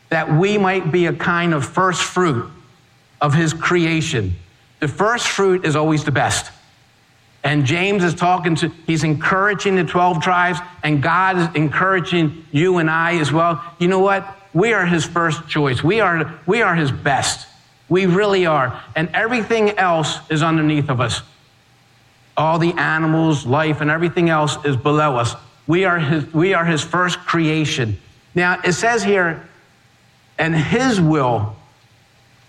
that 0.08 0.32
we 0.32 0.58
might 0.58 0.90
be 0.90 1.08
a 1.08 1.14
kind 1.14 1.54
of 1.54 1.66
first 1.66 2.02
fruit 2.02 2.50
of 3.20 3.34
his 3.34 3.52
creation. 3.54 4.36
The 4.80 4.88
first 4.88 5.28
fruit 5.28 5.66
is 5.66 5.76
always 5.76 6.06
the 6.06 6.12
best. 6.12 6.50
And 7.48 7.66
James 7.66 8.04
is 8.04 8.14
talking 8.14 8.56
to, 8.56 8.68
he's 8.86 9.06
encouraging 9.06 9.78
the 9.78 9.86
12 9.86 10.22
tribes, 10.22 10.60
and 10.84 11.02
God 11.02 11.38
is 11.38 11.56
encouraging 11.56 12.46
you 12.52 12.80
and 12.80 12.90
I 12.90 13.20
as 13.20 13.32
well. 13.32 13.64
You 13.80 13.88
know 13.88 14.00
what? 14.00 14.38
We 14.54 14.74
are 14.74 14.86
his 14.86 15.06
first 15.06 15.48
choice. 15.48 15.82
We 15.82 16.02
are, 16.02 16.38
we 16.46 16.62
are 16.62 16.76
his 16.76 16.92
best. 16.92 17.48
We 17.88 18.06
really 18.06 18.46
are. 18.46 18.84
And 18.98 19.08
everything 19.14 19.70
else 19.78 20.18
is 20.30 20.44
underneath 20.44 20.90
of 20.90 21.00
us. 21.00 21.22
All 22.36 22.60
the 22.60 22.74
animals, 22.74 23.46
life, 23.46 23.80
and 23.80 23.90
everything 23.90 24.30
else 24.30 24.58
is 24.66 24.76
below 24.76 25.16
us. 25.16 25.34
We 25.68 25.86
are 25.86 26.00
his, 26.00 26.34
we 26.34 26.54
are 26.54 26.66
his 26.66 26.84
first 26.84 27.18
creation. 27.20 27.98
Now, 28.36 28.60
it 28.62 28.74
says 28.74 29.06
here, 29.06 29.48
and 30.38 30.54
his 30.54 31.00
will, 31.00 31.56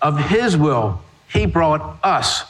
of 0.03 0.19
his 0.19 0.57
will, 0.57 1.01
he 1.33 1.47
brought 1.47 2.01
us 2.03 2.48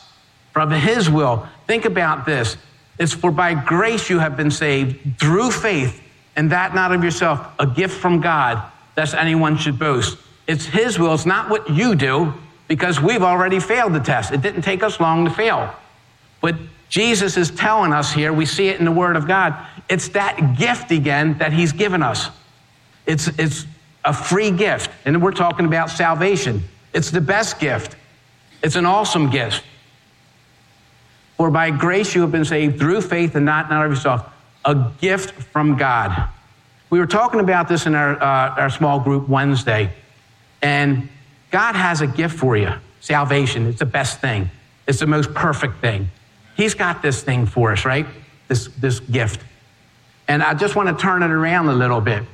from 0.58 0.72
his 0.72 1.08
will. 1.08 1.46
Think 1.68 1.84
about 1.84 2.26
this. 2.26 2.56
It's 2.98 3.12
for 3.12 3.30
by 3.30 3.54
grace 3.54 4.10
you 4.10 4.18
have 4.18 4.36
been 4.36 4.50
saved 4.50 5.20
through 5.20 5.52
faith, 5.52 6.02
and 6.34 6.50
that 6.50 6.74
not 6.74 6.90
of 6.90 7.04
yourself, 7.04 7.46
a 7.60 7.66
gift 7.66 8.00
from 8.00 8.20
God, 8.20 8.60
lest 8.96 9.14
anyone 9.14 9.56
should 9.56 9.78
boast. 9.78 10.18
It's 10.48 10.66
his 10.66 10.98
will, 10.98 11.14
it's 11.14 11.26
not 11.26 11.48
what 11.48 11.70
you 11.70 11.94
do, 11.94 12.34
because 12.66 13.00
we've 13.00 13.22
already 13.22 13.60
failed 13.60 13.92
the 13.92 14.00
test. 14.00 14.32
It 14.32 14.42
didn't 14.42 14.62
take 14.62 14.82
us 14.82 14.98
long 14.98 15.26
to 15.26 15.30
fail. 15.30 15.72
But 16.40 16.56
Jesus 16.88 17.36
is 17.36 17.52
telling 17.52 17.92
us 17.92 18.12
here, 18.12 18.32
we 18.32 18.44
see 18.44 18.66
it 18.66 18.80
in 18.80 18.84
the 18.84 18.90
Word 18.90 19.14
of 19.14 19.28
God, 19.28 19.54
it's 19.88 20.08
that 20.08 20.58
gift 20.58 20.90
again 20.90 21.38
that 21.38 21.52
He's 21.52 21.70
given 21.70 22.02
us. 22.02 22.30
It's, 23.06 23.28
it's 23.38 23.64
a 24.04 24.12
free 24.12 24.50
gift. 24.50 24.90
And 25.04 25.22
we're 25.22 25.30
talking 25.30 25.66
about 25.66 25.88
salvation. 25.88 26.64
It's 26.92 27.12
the 27.12 27.20
best 27.20 27.60
gift, 27.60 27.94
it's 28.60 28.74
an 28.74 28.86
awesome 28.86 29.30
gift. 29.30 29.62
For 31.38 31.52
by 31.52 31.70
grace 31.70 32.16
you 32.16 32.20
have 32.22 32.32
been 32.32 32.44
saved 32.44 32.80
through 32.80 33.00
faith 33.00 33.36
and 33.36 33.46
not, 33.46 33.70
not 33.70 33.86
of 33.86 33.92
yourself, 33.92 34.28
a 34.64 34.90
gift 35.00 35.30
from 35.30 35.76
God. 35.76 36.28
We 36.90 36.98
were 36.98 37.06
talking 37.06 37.38
about 37.38 37.68
this 37.68 37.86
in 37.86 37.94
our, 37.94 38.20
uh, 38.20 38.60
our 38.60 38.70
small 38.70 38.98
group 38.98 39.28
Wednesday, 39.28 39.92
and 40.60 41.08
God 41.52 41.76
has 41.76 42.00
a 42.00 42.06
gift 42.06 42.36
for 42.36 42.56
you 42.56 42.72
salvation. 43.00 43.68
It's 43.68 43.78
the 43.78 43.86
best 43.86 44.20
thing, 44.20 44.50
it's 44.86 44.98
the 44.98 45.06
most 45.06 45.32
perfect 45.32 45.80
thing. 45.80 46.10
He's 46.56 46.74
got 46.74 47.02
this 47.02 47.22
thing 47.22 47.46
for 47.46 47.70
us, 47.70 47.84
right? 47.84 48.06
This, 48.48 48.66
this 48.78 48.98
gift. 48.98 49.40
And 50.26 50.42
I 50.42 50.54
just 50.54 50.74
want 50.74 50.88
to 50.88 51.00
turn 51.00 51.22
it 51.22 51.30
around 51.30 51.68
a 51.68 51.72
little 51.72 52.00
bit 52.00 52.24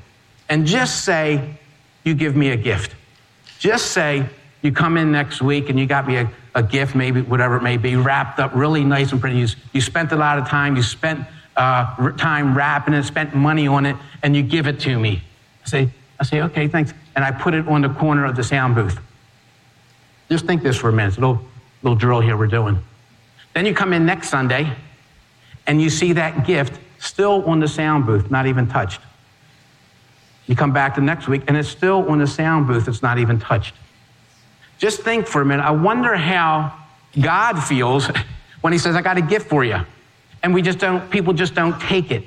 and 0.49 0.67
just 0.67 1.05
say, 1.05 1.59
You 2.05 2.15
give 2.15 2.35
me 2.35 2.51
a 2.51 2.57
gift. 2.57 2.95
Just 3.59 3.93
say, 3.93 4.27
You 4.63 4.73
come 4.73 4.97
in 4.97 5.13
next 5.13 5.43
week 5.43 5.69
and 5.69 5.79
you 5.79 5.85
got 5.85 6.07
me 6.07 6.17
a, 6.17 6.31
a 6.55 6.63
gift, 6.63 6.95
maybe 6.95 7.21
whatever 7.23 7.57
it 7.57 7.63
may 7.63 7.77
be, 7.77 7.97
wrapped 7.97 8.39
up 8.39 8.55
really 8.55 8.85
nice 8.85 9.13
and 9.13 9.21
pretty. 9.21 9.39
You, 9.39 9.49
you 9.73 9.81
spent 9.81 10.13
a 10.13 10.17
lot 10.17 10.39
of 10.39 10.49
time, 10.49 10.77
you 10.77 10.83
spent 10.83 11.27
uh, 11.57 12.13
time 12.13 12.57
wrapping 12.57 12.95
it, 12.95 13.03
spent 13.05 13.35
money 13.35 13.67
on 13.67 13.87
it, 13.87 13.97
and 14.23 14.37
you 14.37 14.43
give 14.43 14.67
it 14.67 14.81
to 14.81 14.99
me. 14.99 15.23
I 15.65 15.69
say, 15.69 15.91
I 16.21 16.25
say, 16.25 16.43
okay, 16.43 16.69
thanks. 16.69 16.95
And 17.17 17.25
I 17.25 17.31
put 17.31 17.55
it 17.55 17.67
on 17.67 17.83
the 17.83 17.89
corner 17.89 18.25
of 18.25 18.37
the 18.37 18.45
sound 18.45 18.75
booth. 18.75 18.99
Just 20.31 20.47
think 20.47 20.63
this 20.63 20.77
for 20.77 20.89
a 20.89 20.93
minute. 20.93 21.17
A 21.17 21.21
little, 21.21 21.41
little 21.83 21.97
drill 21.97 22.21
here 22.21 22.37
we're 22.37 22.47
doing. 22.47 22.79
Then 23.53 23.67
you 23.67 23.75
come 23.75 23.93
in 23.93 24.07
next 24.07 24.29
Sunday 24.31 24.73
and 25.67 25.81
you 25.81 25.91
see 25.91 26.13
that 26.15 26.47
gift 26.47 26.81
still 26.99 27.45
on 27.45 27.61
the 27.61 27.69
sound 27.69 28.07
booth, 28.07 28.31
not 28.31 28.47
even 28.47 28.67
touched. 28.67 29.01
You 30.47 30.57
come 30.57 30.73
back 30.73 30.95
the 30.95 31.01
next 31.01 31.29
week 31.29 31.43
and 31.49 31.57
it's 31.57 31.69
still 31.69 32.09
on 32.09 32.19
the 32.19 32.27
sound 32.27 32.67
booth, 32.67 32.89
it's 32.89 33.03
not 33.03 33.19
even 33.19 33.39
touched. 33.39 33.75
Just 34.79 35.03
think 35.03 35.27
for 35.27 35.41
a 35.41 35.45
minute. 35.45 35.63
I 35.63 35.71
wonder 35.71 36.15
how 36.15 36.77
God 37.21 37.61
feels 37.61 38.09
when 38.61 38.73
He 38.73 38.79
says, 38.79 38.97
I 38.97 39.03
got 39.03 39.17
a 39.17 39.23
gift 39.23 39.49
for 39.49 39.65
you. 39.65 39.79
And 40.43 40.53
we 40.53 40.63
just 40.63 40.79
don't, 40.79 41.11
people 41.11 41.33
just 41.33 41.55
don't 41.55 41.81
take 41.81 42.11
it. 42.11 42.25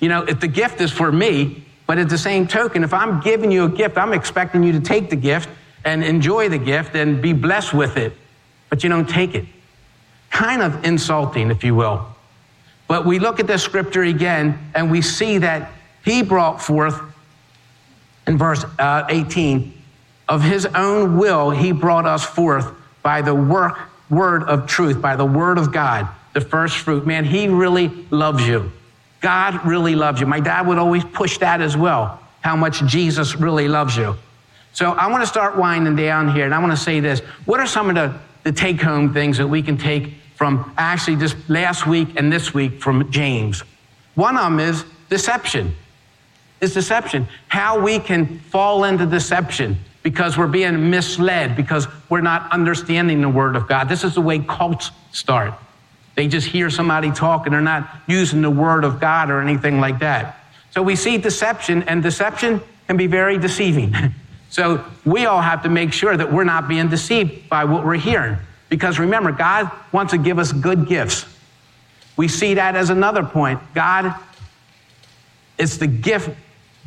You 0.00 0.08
know, 0.08 0.22
if 0.22 0.40
the 0.40 0.48
gift 0.48 0.80
is 0.80 0.90
for 0.90 1.10
me, 1.12 1.64
but 1.86 1.98
at 1.98 2.08
the 2.08 2.18
same 2.18 2.46
token, 2.46 2.82
if 2.82 2.92
I'm 2.92 3.20
giving 3.20 3.52
you 3.52 3.64
a 3.64 3.68
gift, 3.68 3.96
I'm 3.96 4.12
expecting 4.12 4.62
you 4.62 4.72
to 4.72 4.80
take 4.80 5.10
the 5.10 5.16
gift 5.16 5.48
and 5.84 6.02
enjoy 6.02 6.48
the 6.48 6.58
gift 6.58 6.96
and 6.96 7.22
be 7.22 7.32
blessed 7.32 7.72
with 7.72 7.96
it, 7.96 8.12
but 8.68 8.82
you 8.82 8.90
don't 8.90 9.08
take 9.08 9.34
it. 9.34 9.46
Kind 10.30 10.60
of 10.60 10.84
insulting, 10.84 11.50
if 11.50 11.62
you 11.62 11.74
will. 11.74 12.04
But 12.88 13.06
we 13.06 13.18
look 13.18 13.40
at 13.40 13.46
the 13.46 13.58
scripture 13.58 14.02
again 14.02 14.58
and 14.74 14.90
we 14.90 15.00
see 15.00 15.38
that 15.38 15.72
he 16.04 16.22
brought 16.22 16.60
forth 16.60 17.00
in 18.26 18.36
verse 18.36 18.64
uh, 18.78 19.06
18 19.08 19.72
of 20.28 20.42
his 20.42 20.66
own 20.66 21.16
will, 21.16 21.50
he 21.50 21.72
brought 21.72 22.06
us 22.06 22.24
forth 22.24 22.72
by 23.02 23.22
the 23.22 23.34
work, 23.34 23.78
word 24.10 24.42
of 24.44 24.66
truth, 24.66 25.00
by 25.00 25.16
the 25.16 25.24
word 25.24 25.58
of 25.58 25.72
God, 25.72 26.08
the 26.34 26.40
first 26.40 26.78
fruit. 26.78 27.06
Man, 27.06 27.24
he 27.24 27.48
really 27.48 27.88
loves 28.10 28.46
you. 28.46 28.72
God 29.20 29.64
really 29.64 29.94
loves 29.94 30.20
you. 30.20 30.26
My 30.26 30.40
dad 30.40 30.66
would 30.66 30.78
always 30.78 31.04
push 31.04 31.38
that 31.38 31.60
as 31.60 31.76
well, 31.76 32.20
how 32.40 32.56
much 32.56 32.84
Jesus 32.86 33.36
really 33.36 33.68
loves 33.68 33.96
you. 33.96 34.16
So 34.72 34.92
I 34.92 35.06
want 35.06 35.22
to 35.22 35.26
start 35.26 35.56
winding 35.56 35.96
down 35.96 36.34
here, 36.34 36.44
and 36.44 36.54
I 36.54 36.58
want 36.58 36.72
to 36.72 36.76
say 36.76 37.00
this. 37.00 37.20
What 37.46 37.60
are 37.60 37.66
some 37.66 37.88
of 37.88 37.94
the, 37.94 38.18
the 38.42 38.52
take 38.52 38.80
home 38.80 39.14
things 39.14 39.38
that 39.38 39.46
we 39.46 39.62
can 39.62 39.78
take 39.78 40.14
from 40.34 40.74
actually 40.76 41.16
just 41.16 41.36
last 41.48 41.86
week 41.86 42.08
and 42.16 42.30
this 42.30 42.52
week 42.52 42.82
from 42.82 43.10
James? 43.10 43.62
One 44.16 44.36
of 44.36 44.44
them 44.44 44.60
is 44.60 44.84
deception. 45.08 45.74
Is 46.60 46.74
deception. 46.74 47.26
How 47.48 47.78
we 47.78 47.98
can 47.98 48.38
fall 48.38 48.84
into 48.84 49.06
deception 49.06 49.78
because 50.06 50.38
we're 50.38 50.46
being 50.46 50.88
misled, 50.88 51.56
because 51.56 51.88
we're 52.08 52.20
not 52.20 52.52
understanding 52.52 53.20
the 53.20 53.28
Word 53.28 53.56
of 53.56 53.66
God. 53.66 53.88
This 53.88 54.04
is 54.04 54.14
the 54.14 54.20
way 54.20 54.38
cults 54.38 54.92
start. 55.10 55.52
They 56.14 56.28
just 56.28 56.46
hear 56.46 56.70
somebody 56.70 57.10
talk 57.10 57.44
and 57.44 57.52
they're 57.52 57.60
not 57.60 57.90
using 58.06 58.40
the 58.40 58.48
Word 58.48 58.84
of 58.84 59.00
God 59.00 59.30
or 59.32 59.40
anything 59.40 59.80
like 59.80 59.98
that. 59.98 60.38
So 60.70 60.80
we 60.80 60.94
see 60.94 61.18
deception, 61.18 61.82
and 61.88 62.04
deception 62.04 62.60
can 62.86 62.96
be 62.96 63.08
very 63.08 63.36
deceiving. 63.36 63.92
So 64.48 64.84
we 65.04 65.26
all 65.26 65.40
have 65.40 65.64
to 65.64 65.68
make 65.68 65.92
sure 65.92 66.16
that 66.16 66.32
we're 66.32 66.44
not 66.44 66.68
being 66.68 66.88
deceived 66.88 67.48
by 67.50 67.64
what 67.64 67.84
we're 67.84 67.94
hearing. 67.94 68.38
Because 68.68 68.98
remember, 69.00 69.32
God 69.32 69.70
wants 69.90 70.12
to 70.12 70.18
give 70.18 70.38
us 70.38 70.52
good 70.52 70.86
gifts. 70.86 71.26
We 72.16 72.28
see 72.28 72.54
that 72.54 72.76
as 72.76 72.88
another 72.88 73.24
point. 73.24 73.60
God, 73.74 74.14
it's 75.58 75.78
the 75.78 75.88
gift. 75.88 76.30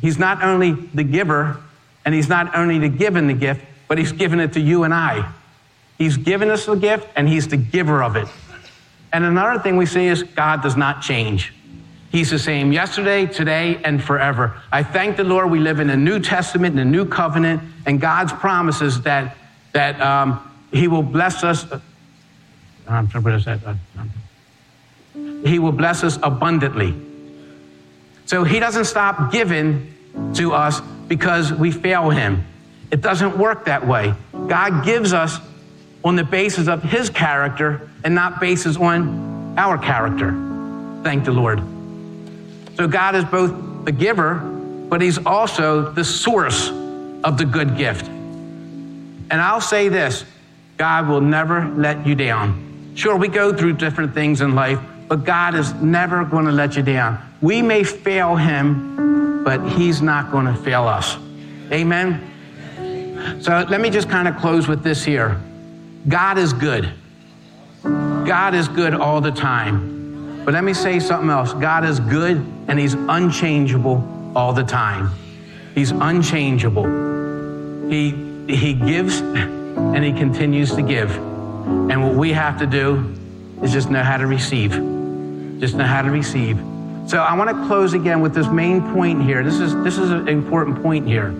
He's 0.00 0.18
not 0.18 0.42
only 0.42 0.72
the 0.72 1.04
giver, 1.04 1.60
and 2.04 2.14
He's 2.14 2.28
not 2.28 2.54
only 2.54 2.78
the 2.78 2.88
given 2.88 3.26
the 3.26 3.34
gift, 3.34 3.64
but 3.88 3.98
He's 3.98 4.12
given 4.12 4.40
it 4.40 4.52
to 4.54 4.60
you 4.60 4.84
and 4.84 4.94
I. 4.94 5.32
He's 5.98 6.16
given 6.16 6.50
us 6.50 6.66
the 6.66 6.76
gift, 6.76 7.08
and 7.16 7.28
He's 7.28 7.48
the 7.48 7.56
giver 7.56 8.02
of 8.02 8.16
it. 8.16 8.28
And 9.12 9.24
another 9.24 9.60
thing 9.60 9.76
we 9.76 9.86
see 9.86 10.06
is 10.06 10.22
God 10.22 10.62
does 10.62 10.76
not 10.76 11.02
change. 11.02 11.52
He's 12.10 12.30
the 12.30 12.38
same 12.38 12.72
yesterday, 12.72 13.26
today, 13.26 13.80
and 13.84 14.02
forever. 14.02 14.60
I 14.72 14.82
thank 14.82 15.16
the 15.16 15.24
Lord 15.24 15.50
we 15.50 15.60
live 15.60 15.78
in 15.78 15.90
a 15.90 15.96
New 15.96 16.18
Testament, 16.18 16.74
in 16.74 16.78
a 16.80 16.90
new 16.90 17.04
covenant, 17.04 17.62
and 17.86 18.00
God's 18.00 18.32
promises 18.32 19.02
that, 19.02 19.36
that 19.72 20.00
um, 20.00 20.40
He 20.72 20.88
will 20.88 21.02
bless 21.02 21.44
us. 21.44 21.70
Uh, 21.70 21.80
I'm 22.88 23.10
sorry, 23.10 23.24
what 23.24 23.34
is 23.34 23.44
that? 23.44 23.64
Uh, 23.64 23.74
um, 23.98 24.10
he 25.44 25.58
will 25.58 25.72
bless 25.72 26.04
us 26.04 26.18
abundantly. 26.22 26.94
So 28.26 28.44
He 28.44 28.60
doesn't 28.60 28.84
stop 28.84 29.32
giving 29.32 29.94
to 30.34 30.52
us 30.52 30.80
because 31.10 31.52
we 31.52 31.72
fail 31.72 32.08
Him. 32.08 32.46
It 32.92 33.00
doesn't 33.00 33.36
work 33.36 33.64
that 33.64 33.84
way. 33.84 34.14
God 34.46 34.84
gives 34.84 35.12
us 35.12 35.38
on 36.04 36.14
the 36.14 36.22
basis 36.22 36.68
of 36.68 36.84
His 36.84 37.10
character 37.10 37.90
and 38.04 38.14
not 38.14 38.40
basis 38.40 38.76
on 38.76 39.58
our 39.58 39.76
character. 39.76 40.30
Thank 41.02 41.24
the 41.24 41.32
Lord. 41.32 41.58
So 42.76 42.86
God 42.86 43.16
is 43.16 43.24
both 43.24 43.84
the 43.84 43.90
giver, 43.90 44.34
but 44.34 45.02
He's 45.02 45.18
also 45.26 45.90
the 45.90 46.04
source 46.04 46.68
of 47.24 47.36
the 47.38 47.44
good 47.44 47.76
gift. 47.76 48.06
And 48.06 49.32
I'll 49.32 49.60
say 49.60 49.88
this 49.88 50.24
God 50.76 51.08
will 51.08 51.20
never 51.20 51.68
let 51.70 52.06
you 52.06 52.14
down. 52.14 52.92
Sure, 52.94 53.16
we 53.16 53.26
go 53.26 53.52
through 53.52 53.72
different 53.74 54.14
things 54.14 54.42
in 54.42 54.54
life, 54.54 54.78
but 55.08 55.24
God 55.24 55.56
is 55.56 55.74
never 55.74 56.24
going 56.24 56.44
to 56.44 56.52
let 56.52 56.76
you 56.76 56.84
down. 56.84 57.18
We 57.42 57.62
may 57.62 57.82
fail 57.82 58.36
Him, 58.36 59.09
but 59.44 59.66
He's 59.70 60.02
not 60.02 60.30
going 60.30 60.46
to 60.46 60.54
fail 60.54 60.86
us. 60.86 61.16
Amen? 61.72 62.26
So 63.40 63.64
let 63.68 63.80
me 63.80 63.90
just 63.90 64.08
kind 64.08 64.26
of 64.28 64.36
close 64.36 64.66
with 64.66 64.82
this 64.82 65.04
here 65.04 65.40
God 66.08 66.38
is 66.38 66.52
good. 66.52 66.92
God 67.82 68.54
is 68.54 68.68
good 68.68 68.94
all 68.94 69.20
the 69.20 69.30
time. 69.30 70.42
But 70.44 70.54
let 70.54 70.64
me 70.64 70.72
say 70.72 70.98
something 71.00 71.30
else 71.30 71.52
God 71.52 71.84
is 71.84 72.00
good 72.00 72.38
and 72.68 72.78
He's 72.78 72.94
unchangeable 72.94 74.32
all 74.34 74.52
the 74.52 74.64
time. 74.64 75.10
He's 75.74 75.90
unchangeable. 75.90 76.84
He, 77.88 78.10
he 78.48 78.74
gives 78.74 79.20
and 79.20 80.04
He 80.04 80.12
continues 80.12 80.74
to 80.74 80.82
give. 80.82 81.14
And 81.16 82.02
what 82.02 82.14
we 82.14 82.32
have 82.32 82.58
to 82.58 82.66
do 82.66 83.14
is 83.62 83.72
just 83.72 83.90
know 83.90 84.02
how 84.02 84.16
to 84.16 84.26
receive. 84.26 84.72
Just 85.60 85.74
know 85.74 85.84
how 85.84 86.02
to 86.02 86.10
receive. 86.10 86.58
So 87.10 87.18
I 87.18 87.34
want 87.34 87.50
to 87.50 87.66
close 87.66 87.92
again 87.92 88.20
with 88.20 88.34
this 88.34 88.46
main 88.46 88.92
point 88.92 89.20
here. 89.20 89.42
This 89.42 89.58
is, 89.58 89.74
this 89.82 89.98
is 89.98 90.10
an 90.12 90.28
important 90.28 90.80
point 90.80 91.08
here. 91.08 91.34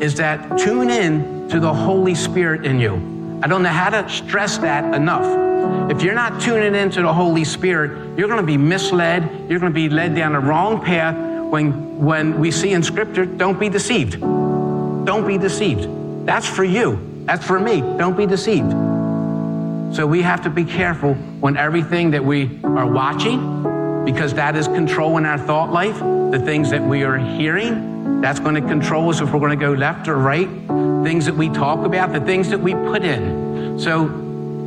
Is 0.00 0.14
that 0.14 0.56
tune 0.56 0.90
in 0.90 1.48
to 1.48 1.58
the 1.58 1.74
Holy 1.74 2.14
Spirit 2.14 2.64
in 2.64 2.78
you. 2.78 3.40
I 3.42 3.48
don't 3.48 3.64
know 3.64 3.68
how 3.68 3.90
to 3.90 4.08
stress 4.08 4.58
that 4.58 4.94
enough. 4.94 5.90
If 5.90 6.04
you're 6.04 6.14
not 6.14 6.40
tuning 6.40 6.76
into 6.76 7.02
the 7.02 7.12
Holy 7.12 7.42
Spirit, 7.42 8.16
you're 8.16 8.28
going 8.28 8.38
to 8.38 8.46
be 8.46 8.56
misled. 8.56 9.24
You're 9.50 9.58
going 9.58 9.72
to 9.72 9.74
be 9.74 9.88
led 9.88 10.14
down 10.14 10.34
the 10.34 10.38
wrong 10.38 10.80
path. 10.80 11.16
When, 11.50 11.98
when 11.98 12.38
we 12.38 12.52
see 12.52 12.70
in 12.70 12.84
Scripture, 12.84 13.26
don't 13.26 13.58
be 13.58 13.68
deceived. 13.68 14.20
Don't 14.20 15.26
be 15.26 15.36
deceived. 15.36 16.26
That's 16.26 16.46
for 16.46 16.62
you. 16.62 17.24
That's 17.24 17.44
for 17.44 17.58
me. 17.58 17.80
Don't 17.80 18.16
be 18.16 18.26
deceived. 18.26 18.70
So 19.96 20.06
we 20.06 20.22
have 20.22 20.44
to 20.44 20.50
be 20.50 20.64
careful 20.64 21.14
when 21.14 21.56
everything 21.56 22.12
that 22.12 22.24
we 22.24 22.60
are 22.62 22.86
watching, 22.86 23.81
because 24.04 24.34
that 24.34 24.56
is 24.56 24.66
controlling 24.66 25.24
our 25.24 25.38
thought 25.38 25.72
life, 25.72 25.98
the 25.98 26.42
things 26.44 26.70
that 26.70 26.82
we 26.82 27.04
are 27.04 27.18
hearing, 27.18 28.20
that's 28.20 28.40
going 28.40 28.54
to 28.54 28.60
control 28.60 29.10
us 29.10 29.20
if 29.20 29.32
we're 29.32 29.40
going 29.40 29.58
to 29.58 29.64
go 29.64 29.72
left 29.72 30.08
or 30.08 30.16
right 30.16 30.48
things 31.02 31.26
that 31.26 31.34
we 31.34 31.48
talk 31.48 31.84
about, 31.84 32.12
the 32.12 32.20
things 32.20 32.48
that 32.50 32.60
we 32.60 32.74
put 32.74 33.04
in. 33.04 33.78
So 33.78 34.06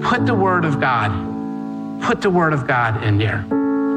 put 0.03 0.25
the 0.25 0.33
Word 0.33 0.65
of 0.65 0.79
God, 0.79 2.01
put 2.03 2.21
the 2.21 2.29
Word 2.29 2.53
of 2.53 2.67
God 2.67 3.03
in 3.03 3.17
there. 3.17 3.45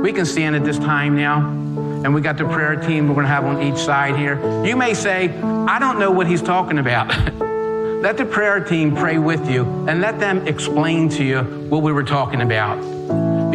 We 0.03 0.13
can 0.13 0.25
stand 0.25 0.55
at 0.55 0.65
this 0.65 0.79
time 0.79 1.17
now, 1.17 1.49
and 1.49 2.15
we 2.15 2.21
got 2.21 2.37
the 2.37 2.45
prayer 2.45 2.77
team 2.77 3.09
we're 3.09 3.15
going 3.15 3.27
to 3.27 3.33
have 3.33 3.45
on 3.45 3.63
each 3.63 3.79
side 3.79 4.17
here. 4.17 4.65
You 4.65 4.77
may 4.77 4.95
say, 4.95 5.29
I 5.41 5.79
don't 5.79 5.99
know 5.99 6.11
what 6.11 6.29
he's 6.29 6.43
talking 6.43 6.79
about. 6.79 7.09
let 8.01 8.17
the 8.17 8.25
prayer 8.25 8.61
team 8.61 8.95
pray 8.95 9.19
with 9.19 9.51
you 9.51 9.65
and 9.89 10.01
let 10.01 10.21
them 10.21 10.47
explain 10.47 11.09
to 11.11 11.25
you 11.25 11.43
what 11.69 11.83
we 11.83 11.93
were 11.93 12.05
talking 12.05 12.41
about. 12.41 12.98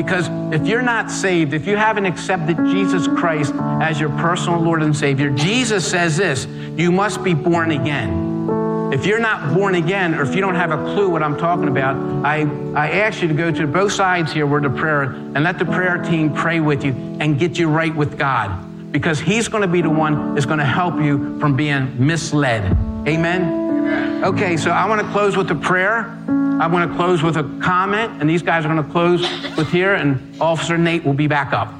Because 0.03 0.27
if 0.53 0.67
you're 0.67 0.81
not 0.81 1.09
saved, 1.09 1.53
if 1.53 1.65
you 1.65 1.77
haven't 1.77 2.05
accepted 2.05 2.57
Jesus 2.57 3.07
Christ 3.07 3.53
as 3.81 3.99
your 3.99 4.09
personal 4.09 4.59
Lord 4.59 4.83
and 4.83 4.95
Savior, 4.95 5.29
Jesus 5.29 5.89
says 5.89 6.17
this 6.17 6.45
you 6.45 6.91
must 6.91 7.23
be 7.23 7.33
born 7.33 7.71
again. 7.71 8.91
If 8.91 9.07
you're 9.07 9.19
not 9.19 9.55
born 9.55 9.75
again, 9.75 10.13
or 10.13 10.21
if 10.21 10.35
you 10.35 10.41
don't 10.41 10.55
have 10.55 10.71
a 10.71 10.77
clue 10.93 11.09
what 11.09 11.23
I'm 11.23 11.37
talking 11.37 11.67
about, 11.67 11.95
I, 12.23 12.41
I 12.75 12.91
ask 12.91 13.21
you 13.21 13.27
to 13.27 13.33
go 13.33 13.49
to 13.49 13.65
both 13.65 13.91
sides 13.91 14.31
here 14.31 14.45
where 14.45 14.61
the 14.61 14.69
prayer, 14.69 15.03
and 15.03 15.43
let 15.43 15.57
the 15.57 15.65
prayer 15.65 15.97
team 15.97 16.31
pray 16.33 16.59
with 16.59 16.83
you 16.83 16.91
and 17.19 17.39
get 17.39 17.57
you 17.57 17.69
right 17.69 17.95
with 17.95 18.19
God. 18.19 18.91
Because 18.91 19.19
He's 19.19 19.47
going 19.47 19.63
to 19.63 19.67
be 19.67 19.81
the 19.81 19.89
one 19.89 20.35
that's 20.35 20.45
going 20.45 20.59
to 20.59 20.65
help 20.65 21.01
you 21.01 21.39
from 21.39 21.55
being 21.55 22.05
misled. 22.05 22.65
Amen? 23.07 23.41
Amen. 23.41 24.23
Okay, 24.25 24.57
so 24.57 24.69
I 24.69 24.87
want 24.87 25.01
to 25.01 25.07
close 25.11 25.35
with 25.35 25.49
a 25.49 25.55
prayer. 25.55 26.15
I 26.63 26.67
want 26.67 26.89
to 26.89 26.95
close 26.95 27.21
with 27.21 27.35
a 27.35 27.43
comment, 27.61 28.21
and 28.21 28.29
these 28.29 28.41
guys 28.41 28.63
are 28.63 28.69
going 28.69 28.81
to 28.81 28.89
close 28.89 29.19
with 29.57 29.69
here, 29.69 29.95
and 29.95 30.39
Officer 30.39 30.77
Nate 30.77 31.03
will 31.03 31.13
be 31.13 31.27
back 31.27 31.51
up. 31.51 31.73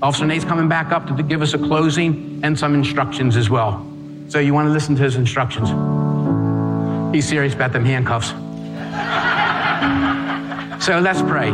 Officer 0.00 0.26
Nate's 0.26 0.44
coming 0.44 0.68
back 0.68 0.92
up 0.92 1.08
to 1.08 1.22
give 1.24 1.42
us 1.42 1.54
a 1.54 1.58
closing 1.58 2.38
and 2.44 2.56
some 2.56 2.72
instructions 2.72 3.34
as 3.34 3.50
well. 3.50 3.84
So 4.28 4.38
you 4.38 4.54
want 4.54 4.68
to 4.68 4.72
listen 4.72 4.94
to 4.94 5.02
his 5.02 5.16
instructions. 5.16 5.70
He's 7.12 7.28
serious 7.28 7.52
about 7.52 7.72
them 7.72 7.84
handcuffs. 7.84 8.28
so 10.84 11.00
let's 11.00 11.20
pray. 11.22 11.50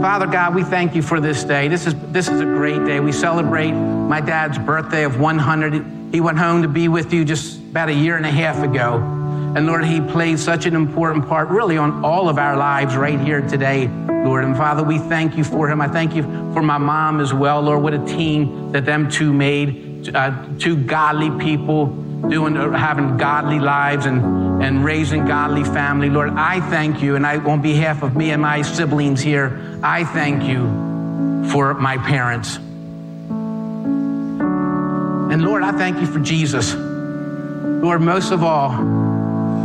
Father 0.00 0.26
God, 0.26 0.54
we 0.54 0.64
thank 0.64 0.94
you 0.94 1.02
for 1.02 1.20
this 1.20 1.44
day. 1.44 1.68
This 1.68 1.86
is, 1.86 1.94
this 2.10 2.28
is 2.28 2.40
a 2.40 2.46
great 2.46 2.86
day. 2.86 3.00
We 3.00 3.12
celebrate 3.12 3.72
my 3.72 4.22
dad's 4.22 4.56
birthday 4.56 5.04
of 5.04 5.20
100. 5.20 5.84
He 6.10 6.22
went 6.22 6.38
home 6.38 6.62
to 6.62 6.68
be 6.68 6.88
with 6.88 7.12
you 7.12 7.26
just 7.26 7.58
about 7.58 7.90
a 7.90 7.94
year 7.94 8.16
and 8.16 8.24
a 8.24 8.30
half 8.30 8.62
ago. 8.62 9.16
And 9.56 9.66
Lord, 9.66 9.84
he 9.84 10.00
played 10.00 10.38
such 10.38 10.66
an 10.66 10.74
important 10.74 11.28
part, 11.28 11.48
really, 11.48 11.78
on 11.78 12.04
all 12.04 12.28
of 12.28 12.38
our 12.38 12.56
lives 12.56 12.96
right 12.96 13.18
here 13.18 13.40
today, 13.40 13.88
Lord. 13.88 14.44
And 14.44 14.56
Father, 14.56 14.82
we 14.82 14.98
thank 14.98 15.36
you 15.36 15.44
for 15.44 15.68
him. 15.68 15.80
I 15.80 15.88
thank 15.88 16.14
you 16.14 16.22
for 16.52 16.62
my 16.62 16.78
mom 16.78 17.20
as 17.20 17.32
well, 17.32 17.60
Lord. 17.62 17.82
What 17.82 17.94
a 17.94 18.04
team 18.04 18.72
that 18.72 18.84
them 18.84 19.10
two 19.10 19.32
made. 19.32 20.14
Uh, 20.14 20.46
two 20.58 20.76
godly 20.76 21.30
people 21.44 21.86
doing, 21.86 22.54
having 22.54 23.16
godly 23.16 23.58
lives 23.58 24.06
and 24.06 24.48
and 24.62 24.84
raising 24.84 25.24
godly 25.24 25.64
family. 25.64 26.10
Lord, 26.10 26.30
I 26.30 26.60
thank 26.68 27.00
you, 27.00 27.16
and 27.16 27.26
I, 27.26 27.36
on 27.36 27.62
behalf 27.62 28.02
of 28.02 28.16
me 28.16 28.30
and 28.32 28.42
my 28.42 28.62
siblings 28.62 29.20
here, 29.20 29.78
I 29.82 30.04
thank 30.04 30.42
you 30.42 30.66
for 31.50 31.74
my 31.74 31.96
parents. 31.98 32.56
And 35.30 35.42
Lord, 35.42 35.62
I 35.62 35.72
thank 35.72 36.00
you 36.00 36.06
for 36.06 36.18
Jesus. 36.18 36.74
Lord, 36.74 38.00
most 38.00 38.32
of 38.32 38.42
all, 38.42 38.72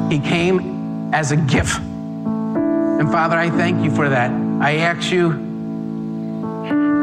he 0.09 0.19
came 0.19 1.13
as 1.13 1.31
a 1.31 1.37
gift. 1.37 1.79
And 1.79 3.11
Father, 3.11 3.37
I 3.37 3.49
thank 3.49 3.83
you 3.83 3.93
for 3.93 4.09
that. 4.09 4.31
I 4.61 4.77
ask 4.77 5.11
you, 5.11 5.31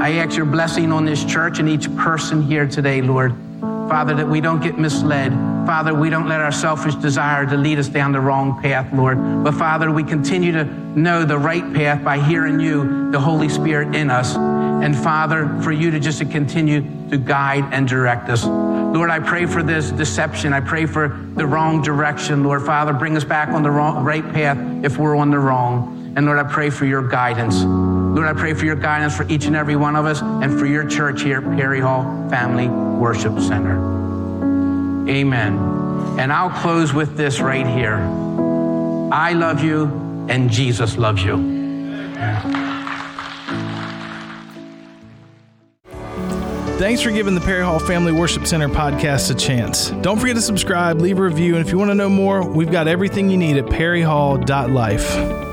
I 0.01 0.13
ask 0.13 0.37
your 0.37 0.47
blessing 0.47 0.93
on 0.93 1.05
this 1.05 1.25
church 1.25 1.59
and 1.59 1.69
each 1.69 1.95
person 1.97 2.43
here 2.43 2.67
today, 2.67 3.03
Lord. 3.03 3.35
Father, 3.61 4.15
that 4.15 4.29
we 4.29 4.41
don't 4.41 4.63
get 4.63 4.79
misled. 4.79 5.33
Father, 5.67 5.93
we 5.93 6.11
don't 6.11 6.29
let 6.29 6.41
our 6.41 6.53
selfish 6.53 6.95
desire 6.95 7.45
to 7.47 7.57
lead 7.57 7.79
us 7.79 7.89
down 7.89 8.13
the 8.13 8.21
wrong 8.21 8.63
path, 8.63 8.93
Lord. 8.93 9.45
But 9.45 9.55
Father, 9.55 9.91
we 9.91 10.05
continue 10.05 10.53
to 10.53 10.65
know 10.99 11.25
the 11.25 11.39
right 11.39 11.75
path 11.75 12.03
by 12.05 12.19
hearing 12.19 12.61
you, 12.61 13.11
the 13.11 13.21
Holy 13.21 13.49
Spirit 13.49 13.95
in 13.95 14.11
us. 14.11 14.37
And 14.83 14.97
Father, 14.97 15.61
for 15.63 15.73
you 15.73 15.91
to 15.91 16.01
just 16.01 16.21
continue 16.31 16.81
to 17.11 17.19
guide 17.19 17.65
and 17.73 17.87
direct 17.87 18.29
us. 18.29 18.45
Lord, 18.45 19.11
I 19.11 19.21
pray 19.21 19.47
for 19.47 19.63
this 19.63 19.91
deception. 19.91 20.53
I 20.53 20.61
pray 20.61 20.87
for 20.87 21.09
the 21.35 21.47
wrong 21.47 21.83
direction. 21.83 22.43
Lord, 22.43 22.63
Father, 22.63 22.93
bring 22.93 23.17
us 23.17 23.25
back 23.25 23.49
on 23.51 23.63
the 23.63 23.71
wrong, 23.71 24.05
right 24.05 24.25
path 24.33 24.59
if 24.85 24.99
we're 24.99 25.17
on 25.17 25.31
the 25.31 25.39
wrong. 25.39 26.15
And 26.17 26.27
Lord, 26.27 26.39
I 26.39 26.51
pray 26.51 26.71
for 26.71 26.87
your 26.87 27.07
guidance. 27.07 27.63
Lord, 27.63 28.27
I 28.27 28.33
pray 28.33 28.55
for 28.55 28.65
your 28.65 28.77
guidance 28.77 29.17
for 29.17 29.29
each 29.29 29.45
and 29.45 29.55
every 29.55 29.77
one 29.77 29.95
of 29.95 30.07
us 30.07 30.23
and 30.23 30.59
for 30.59 30.67
your 30.67 30.87
church 30.87 31.23
here 31.23 31.41
Perry 31.41 31.81
Hall 31.81 32.03
Family 32.31 32.69
Worship 32.69 33.39
Center. 33.39 33.77
Amen. 35.09 35.57
And 36.19 36.33
I'll 36.33 36.51
close 36.51 36.93
with 36.93 37.17
this 37.17 37.41
right 37.41 37.67
here 37.67 37.99
I 39.13 39.33
love 39.33 39.65
you, 39.65 39.87
and 40.29 40.51
Jesus 40.51 40.97
loves 40.97 41.25
you. 41.25 41.35
Thanks 46.81 47.03
for 47.03 47.11
giving 47.11 47.35
the 47.35 47.43
Perry 47.43 47.63
Hall 47.63 47.79
Family 47.79 48.11
Worship 48.11 48.47
Center 48.47 48.67
podcast 48.67 49.31
a 49.31 49.35
chance. 49.35 49.91
Don't 49.91 50.19
forget 50.19 50.35
to 50.37 50.41
subscribe, 50.41 50.99
leave 50.99 51.19
a 51.19 51.23
review, 51.23 51.55
and 51.55 51.67
if 51.67 51.71
you 51.71 51.77
want 51.77 51.91
to 51.91 51.95
know 51.95 52.09
more, 52.09 52.43
we've 52.43 52.71
got 52.73 52.89
everything 52.89 53.29
you 53.29 53.37
need 53.37 53.59
at 53.59 53.67
perryhall.life. 53.67 55.50